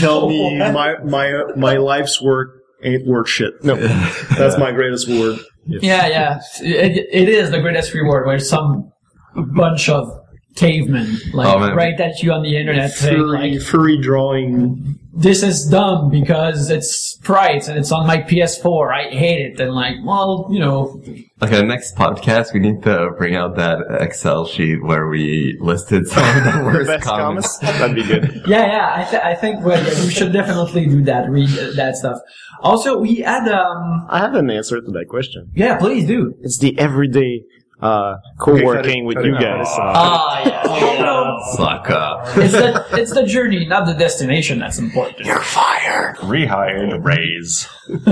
tell 0.01 0.29
me 0.29 0.59
my 0.59 0.97
my 1.05 1.45
my 1.57 1.77
life's 1.77 2.21
work 2.21 2.57
ain't 2.83 3.07
worth 3.07 3.29
shit. 3.29 3.55
No, 3.63 3.77
that's 4.37 4.59
my 4.59 4.73
greatest 4.73 5.07
reward. 5.07 5.39
Yeah, 5.67 6.07
yeah. 6.09 6.41
It, 6.61 7.07
it 7.13 7.29
is 7.29 7.51
the 7.53 7.61
greatest 7.61 7.95
reward 7.95 8.27
where 8.27 8.39
some 8.41 8.91
bunch 9.55 9.89
of 9.89 10.20
cavemen 10.57 11.17
like 11.33 11.47
Oh, 11.55 11.59
man. 11.61 11.75
write 11.77 12.01
at 12.01 12.23
you 12.23 12.33
on 12.33 12.43
the 12.43 12.57
internet 12.57 12.91
saying 12.93 13.17
Furry, 13.17 13.51
like 13.53 13.63
furry 13.63 13.99
drawing. 14.01 14.99
this 15.15 15.43
is 15.43 15.65
dumb 15.69 16.11
because 16.11 16.71
it's 16.71 16.91
sprites 16.95 17.69
and 17.69 17.79
it's 17.79 17.93
on 17.93 18.07
my 18.07 18.19
PS4. 18.19 18.93
I 18.93 19.09
hate 19.11 19.41
it. 19.53 19.61
And 19.61 19.75
like, 19.75 19.97
well, 20.05 20.49
you 20.51 20.59
know, 20.59 21.01
Okay, 21.43 21.63
next 21.63 21.97
podcast, 21.97 22.53
we 22.53 22.61
need 22.61 22.83
to 22.83 23.11
bring 23.17 23.35
out 23.35 23.57
that 23.57 23.79
Excel 24.01 24.45
sheet 24.45 24.83
where 24.83 25.09
we 25.09 25.57
listed 25.61 26.07
some 26.07 26.23
of 26.37 26.45
the 26.45 26.63
worst 26.65 26.87
Best 26.89 27.05
comments. 27.05 27.59
comments? 27.59 27.79
That'd 27.81 27.97
be 27.97 28.03
good. 28.03 28.43
yeah, 28.47 28.67
yeah. 28.67 28.93
I, 29.07 29.11
th- 29.11 29.23
I 29.23 29.35
think 29.35 29.61
we 29.65 29.73
we 29.73 30.11
should 30.11 30.33
definitely 30.33 30.85
do 30.87 31.03
that. 31.05 31.31
Read 31.31 31.49
uh, 31.59 31.73
that 31.77 31.97
stuff. 31.97 32.19
Also, 32.61 32.99
we 32.99 33.17
had 33.21 33.49
um. 33.49 34.07
I 34.11 34.19
have 34.19 34.35
an 34.35 34.51
answer 34.51 34.81
to 34.83 34.91
that 34.91 35.07
question. 35.09 35.51
Yeah, 35.55 35.79
please 35.79 36.07
do. 36.07 36.35
It's 36.43 36.59
the 36.59 36.79
everyday 36.79 37.45
uh, 37.83 38.17
co-working 38.39 39.05
with 39.05 39.19
you 39.25 39.33
guys. 39.39 39.67
Ah, 39.71 40.43
yeah. 40.45 40.97
You 40.97 41.03
know, 41.03 41.37
up. 41.59 42.27
it's 42.37 42.53
the 42.53 42.85
it's 42.93 43.13
the 43.13 43.25
journey, 43.25 43.67
not 43.67 43.87
the 43.87 43.95
destination. 43.95 44.59
That's 44.59 44.79
important. 44.79 45.21
You're 45.27 45.39
fired. 45.41 46.17
Rehired, 46.17 47.05
raise. 47.05 47.69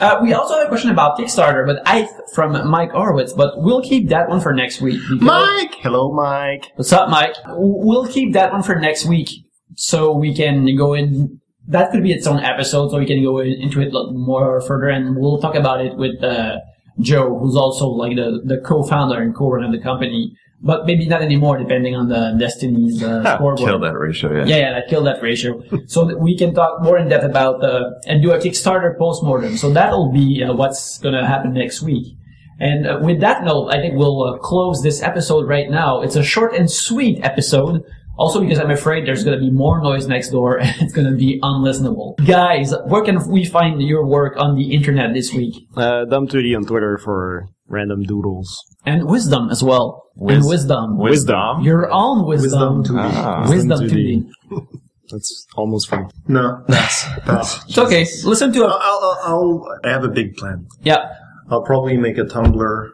Uh, 0.00 0.18
we 0.22 0.32
also 0.32 0.54
have 0.54 0.64
a 0.66 0.68
question 0.68 0.90
about 0.90 1.16
Kickstarter, 1.18 1.64
but 1.66 1.80
I 1.86 2.08
from 2.34 2.68
Mike 2.68 2.90
Horowitz, 2.90 3.32
but 3.32 3.54
we'll 3.62 3.82
keep 3.82 4.08
that 4.08 4.28
one 4.28 4.40
for 4.40 4.52
next 4.52 4.80
week. 4.80 5.00
because- 5.08 5.20
Mike! 5.22 5.74
Hello, 5.76 6.12
Mike. 6.12 6.70
what's 6.76 6.92
up, 6.92 7.08
Mike? 7.08 7.34
We'll 7.48 8.06
keep 8.06 8.32
that 8.34 8.52
one 8.52 8.62
for 8.62 8.74
next 8.76 9.06
week, 9.06 9.28
so 9.76 10.12
we 10.16 10.34
can 10.34 10.66
go 10.76 10.94
in. 10.94 11.40
That 11.68 11.90
could 11.92 12.02
be 12.02 12.12
its 12.12 12.26
own 12.26 12.40
episode, 12.40 12.90
so 12.90 12.98
we 12.98 13.06
can 13.06 13.22
go 13.22 13.38
in, 13.38 13.52
into 13.60 13.80
it 13.80 13.92
lo- 13.92 14.12
more 14.12 14.60
further, 14.60 14.88
and 14.88 15.16
we'll 15.16 15.40
talk 15.40 15.54
about 15.54 15.80
it 15.84 15.96
with 15.96 16.22
uh, 16.22 16.56
Joe, 17.00 17.38
who's 17.38 17.56
also 17.56 17.88
like 17.88 18.16
the 18.16 18.40
the 18.44 18.58
co-founder 18.58 19.20
and 19.20 19.34
co-runner 19.34 19.66
of 19.66 19.72
the 19.72 19.80
company. 19.80 20.36
But 20.62 20.86
maybe 20.86 21.06
not 21.06 21.20
anymore, 21.20 21.58
depending 21.58 21.94
on 21.94 22.08
the 22.08 22.34
Destiny's 22.38 23.02
uh, 23.02 23.36
scoreboard. 23.36 23.58
Kill 23.58 23.78
death 23.80 23.92
ratio, 23.94 24.32
yeah. 24.32 24.44
Yeah, 24.46 24.56
yeah, 24.56 24.72
that 24.72 24.88
kill 24.88 25.04
death 25.04 25.20
ratio. 25.20 25.62
so 25.86 26.06
that 26.06 26.18
we 26.18 26.38
can 26.38 26.54
talk 26.54 26.82
more 26.82 26.96
in 26.96 27.08
depth 27.08 27.24
about 27.24 27.62
uh, 27.62 27.90
and 28.06 28.22
do 28.22 28.32
a 28.32 28.38
Kickstarter 28.38 28.96
postmortem. 28.96 29.58
So 29.58 29.70
that'll 29.70 30.10
be 30.10 30.42
uh, 30.42 30.54
what's 30.54 30.96
going 30.98 31.14
to 31.14 31.26
happen 31.26 31.52
next 31.52 31.82
week. 31.82 32.16
And 32.60 32.86
uh, 32.86 32.98
with 33.02 33.20
that 33.20 33.44
note, 33.44 33.74
I 33.74 33.80
think 33.80 33.94
we'll 33.96 34.22
uh, 34.22 34.38
close 34.38 34.82
this 34.82 35.02
episode 35.02 35.46
right 35.46 35.68
now. 35.68 36.00
It's 36.00 36.16
a 36.16 36.22
short 36.22 36.54
and 36.54 36.70
sweet 36.70 37.22
episode. 37.22 37.84
Also 38.16 38.40
because 38.40 38.58
I'm 38.58 38.70
afraid 38.70 39.06
there's 39.06 39.24
going 39.24 39.38
to 39.38 39.44
be 39.44 39.50
more 39.50 39.82
noise 39.82 40.06
next 40.06 40.30
door 40.30 40.58
and 40.62 40.74
it's 40.80 40.92
going 40.92 41.10
to 41.10 41.16
be 41.16 41.40
unlistenable. 41.42 42.14
Guys, 42.26 42.72
where 42.86 43.02
can 43.02 43.26
we 43.30 43.44
find 43.44 43.82
your 43.82 44.06
work 44.06 44.36
on 44.36 44.56
the 44.56 44.72
internet 44.74 45.14
this 45.14 45.32
week? 45.32 45.66
Uh, 45.76 46.04
Dom2D 46.08 46.56
on 46.56 46.64
Twitter 46.64 46.98
for 46.98 47.46
random 47.68 48.02
doodles. 48.02 48.62
And 48.86 49.08
wisdom 49.08 49.48
as 49.50 49.62
well. 49.64 50.02
Wiz- 50.16 50.36
and 50.36 50.46
wisdom. 50.46 50.98
Wisdom. 50.98 51.62
Your 51.62 51.90
own 51.90 52.26
wisdom. 52.26 52.78
Wisdom 52.78 52.96
to 52.96 53.02
Ah. 53.02 53.40
Wisdom 53.48 53.68
Wisdom 53.68 53.88
to 53.88 53.94
2D. 53.94 54.04
me. 54.04 54.62
That's 55.10 55.46
almost 55.56 55.88
fun. 55.88 56.08
No, 56.28 56.62
that's, 56.68 57.04
pass. 57.26 57.64
It's 57.68 57.76
okay. 57.78 58.06
Listen 58.24 58.52
to 58.52 58.64
I'll, 58.64 58.70
a 58.70 58.78
I'll, 58.80 59.18
I'll, 59.24 59.78
I 59.84 59.88
have 59.90 60.04
a 60.04 60.08
big 60.08 60.34
plan. 60.36 60.66
yeah. 60.82 61.14
I'll 61.50 61.62
probably 61.62 61.96
make 61.98 62.16
a 62.16 62.22
Tumblr. 62.24 62.88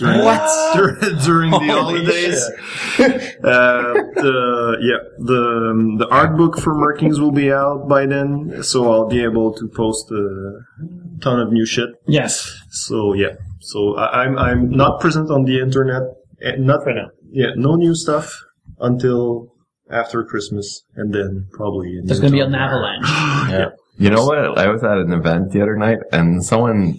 During, 0.00 0.24
What? 0.24 0.74
during, 0.76 1.18
during 1.24 1.50
the 1.52 1.58
holidays? 1.58 2.40
uh, 2.98 3.94
the 4.16 4.76
yeah, 4.80 5.00
the 5.18 5.70
um, 5.70 5.96
the 5.98 6.08
art 6.10 6.36
book 6.36 6.58
for 6.58 6.74
Merkings 6.74 7.20
will 7.20 7.30
be 7.32 7.52
out 7.52 7.86
by 7.88 8.06
then, 8.06 8.62
so 8.62 8.90
I'll 8.92 9.06
be 9.08 9.22
able 9.22 9.52
to 9.54 9.68
post 9.68 10.10
a 10.10 10.24
ton 11.20 11.38
of 11.40 11.52
new 11.52 11.66
shit. 11.66 11.90
Yes. 12.08 12.50
So 12.70 13.12
yeah, 13.14 13.34
so 13.60 13.96
I, 13.96 14.24
I'm 14.24 14.38
I'm 14.38 14.70
not 14.70 15.00
present 15.00 15.30
on 15.30 15.44
the 15.44 15.60
internet. 15.60 16.02
eh, 16.42 16.56
Not 16.58 16.84
right 16.86 16.96
now. 16.96 17.10
Yeah, 17.30 17.52
no 17.56 17.76
new 17.76 17.94
stuff 17.94 18.42
until 18.80 19.52
after 19.90 20.24
Christmas, 20.24 20.82
and 20.96 21.12
then 21.12 21.46
probably 21.52 21.98
a 21.98 22.02
There's 22.06 22.20
new 22.22 22.30
going 22.30 22.32
to 22.32 22.36
be 22.38 22.40
an 22.40 22.52
Tumblr. 22.52 22.66
avalanche. 22.66 23.06
Yeah. 23.52 23.68
You 23.98 24.08
know 24.08 24.24
what? 24.24 24.56
I 24.58 24.68
was 24.68 24.82
at 24.82 24.96
an 24.96 25.12
event 25.12 25.52
the 25.52 25.60
other 25.60 25.76
night 25.76 25.98
and 26.10 26.42
someone 26.42 26.98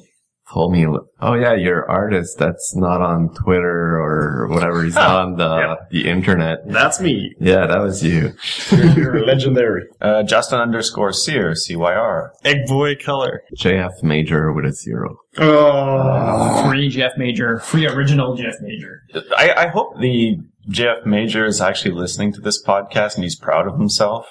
told 0.52 0.74
me, 0.74 0.86
"Oh 1.22 1.34
yeah, 1.34 1.54
you're 1.54 1.90
artist. 1.90 2.38
That's 2.38 2.76
not 2.76 3.02
on 3.02 3.34
Twitter 3.34 3.96
or 4.00 4.48
whatever. 4.50 4.84
He's 4.84 4.98
on 5.16 5.36
the 5.38 5.48
Yeah. 5.58 5.76
the 5.90 6.10
internet." 6.10 6.60
That's 6.68 7.00
me. 7.00 7.34
Yeah, 7.40 7.66
that 7.68 7.80
was 7.80 8.04
you. 8.04 8.34
You're 8.72 9.26
legendary. 9.26 9.84
Uh, 10.02 10.24
Justin 10.24 10.60
underscore 10.60 11.14
Cyr, 11.14 11.54
C-Y-R. 11.54 12.34
Egg 12.44 12.66
boy 12.66 12.96
color. 12.96 13.44
JF 13.56 14.02
Major 14.02 14.52
with 14.52 14.66
a 14.66 14.72
zero. 14.74 15.16
Oh, 15.38 16.68
Free 16.68 16.90
Jeff 16.90 17.12
Major. 17.18 17.60
Free 17.60 17.86
original 17.88 18.36
Jeff 18.36 18.56
Major. 18.62 19.04
I, 19.38 19.54
I 19.54 19.68
hope 19.68 20.00
the 20.00 20.38
Jeff 20.70 21.06
Major 21.06 21.46
is 21.46 21.62
actually 21.62 21.92
listening 21.94 22.34
to 22.34 22.42
this 22.42 22.64
podcast 22.64 23.14
and 23.16 23.24
he's 23.24 23.36
proud 23.36 23.68
of 23.68 23.78
himself 23.78 24.26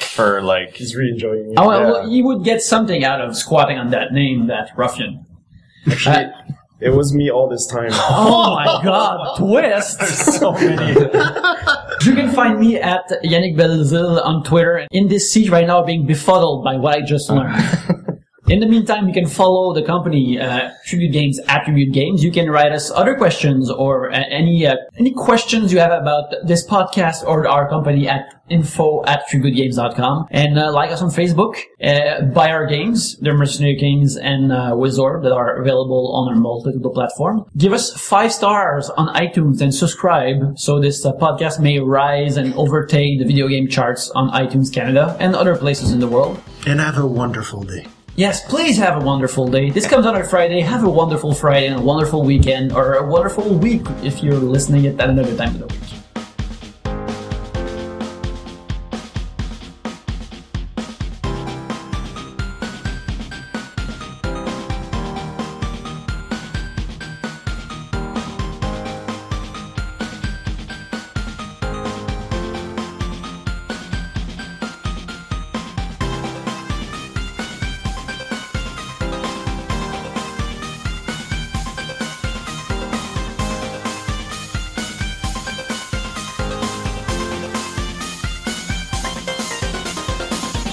for 0.00 0.42
like 0.42 0.74
he's 0.76 0.94
re 0.96 1.10
enjoying. 1.12 1.52
it. 1.52 1.54
Oh, 1.56 1.68
well, 1.68 1.80
Yeah. 1.80 1.86
well, 1.92 2.08
you 2.08 2.24
would 2.24 2.42
get 2.44 2.60
something 2.60 3.04
out 3.04 3.20
of 3.20 3.36
squatting 3.36 3.78
on 3.78 3.90
that 3.90 4.12
name, 4.12 4.46
that 4.48 4.70
ruffian. 4.76 5.26
Actually, 5.86 6.26
it 6.80 6.90
was 6.90 7.14
me 7.14 7.30
all 7.30 7.48
this 7.48 7.66
time. 7.66 7.90
Oh 7.92 8.54
my 8.54 8.80
god, 8.82 9.36
twist! 9.38 10.00
so 10.38 10.52
many. 10.52 11.00
You 12.04 12.14
can 12.14 12.30
find 12.30 12.58
me 12.58 12.76
at 12.76 13.04
Yannick 13.24 13.56
Belzil 13.56 14.24
on 14.24 14.42
Twitter. 14.44 14.86
In 14.90 15.08
this 15.08 15.30
seat 15.32 15.50
right 15.50 15.66
now, 15.66 15.82
being 15.84 16.06
befuddled 16.06 16.64
by 16.64 16.76
what 16.76 16.94
I 16.94 17.02
just 17.02 17.28
learned. 17.30 17.62
In 18.48 18.60
the 18.60 18.66
meantime, 18.66 19.06
you 19.06 19.12
can 19.12 19.26
follow 19.26 19.74
the 19.74 19.82
company 19.82 20.40
uh, 20.40 20.70
Tribute 20.86 21.12
Games 21.12 21.38
at 21.48 21.64
Tribute 21.64 21.92
Games. 21.92 22.24
You 22.24 22.32
can 22.32 22.50
write 22.50 22.72
us 22.72 22.90
other 22.90 23.14
questions 23.14 23.70
or 23.70 24.10
uh, 24.10 24.24
any 24.30 24.66
uh, 24.66 24.76
any 24.96 25.12
questions 25.12 25.70
you 25.70 25.80
have 25.80 25.92
about 25.92 26.32
this 26.46 26.66
podcast 26.66 27.24
or 27.24 27.46
our 27.46 27.68
company 27.68 28.08
at 28.08 28.40
info 28.48 29.04
at 29.04 29.28
tributegames.com 29.28 30.28
and 30.30 30.58
uh, 30.58 30.72
like 30.72 30.90
us 30.90 31.02
on 31.02 31.10
Facebook. 31.10 31.60
Uh, 31.82 32.22
buy 32.32 32.50
our 32.50 32.66
games, 32.66 33.18
the 33.18 33.34
Mercenary 33.34 33.76
Kings 33.76 34.16
and 34.16 34.50
uh, 34.50 34.72
Wizorb 34.72 35.24
that 35.24 35.32
are 35.32 35.60
available 35.60 36.14
on 36.14 36.32
our 36.32 36.40
multiple 36.40 36.90
platform. 36.90 37.44
Give 37.58 37.74
us 37.74 37.92
five 37.92 38.32
stars 38.32 38.88
on 38.88 39.14
iTunes 39.14 39.60
and 39.60 39.74
subscribe 39.74 40.58
so 40.58 40.80
this 40.80 41.04
podcast 41.04 41.60
may 41.60 41.80
rise 41.80 42.38
and 42.38 42.54
overtake 42.54 43.18
the 43.18 43.26
video 43.26 43.46
game 43.46 43.68
charts 43.68 44.10
on 44.14 44.30
iTunes 44.30 44.72
Canada 44.72 45.18
and 45.20 45.36
other 45.36 45.54
places 45.54 45.92
in 45.92 46.00
the 46.00 46.08
world. 46.08 46.42
And 46.66 46.80
have 46.80 46.96
a 46.96 47.06
wonderful 47.06 47.62
day. 47.62 47.86
Yes, 48.18 48.44
please 48.44 48.76
have 48.78 49.00
a 49.00 49.04
wonderful 49.06 49.46
day. 49.46 49.70
This 49.70 49.86
comes 49.86 50.04
out 50.04 50.16
on 50.16 50.24
Friday. 50.24 50.60
Have 50.60 50.82
a 50.82 50.90
wonderful 50.90 51.32
Friday 51.32 51.68
and 51.68 51.78
a 51.78 51.80
wonderful 51.80 52.24
weekend 52.24 52.72
or 52.72 52.94
a 52.94 53.06
wonderful 53.06 53.48
week 53.48 53.82
if 54.02 54.24
you're 54.24 54.34
listening 54.34 54.86
at 54.86 55.08
another 55.08 55.36
time 55.36 55.50
of 55.50 55.60
the 55.60 55.66
week. 55.68 56.07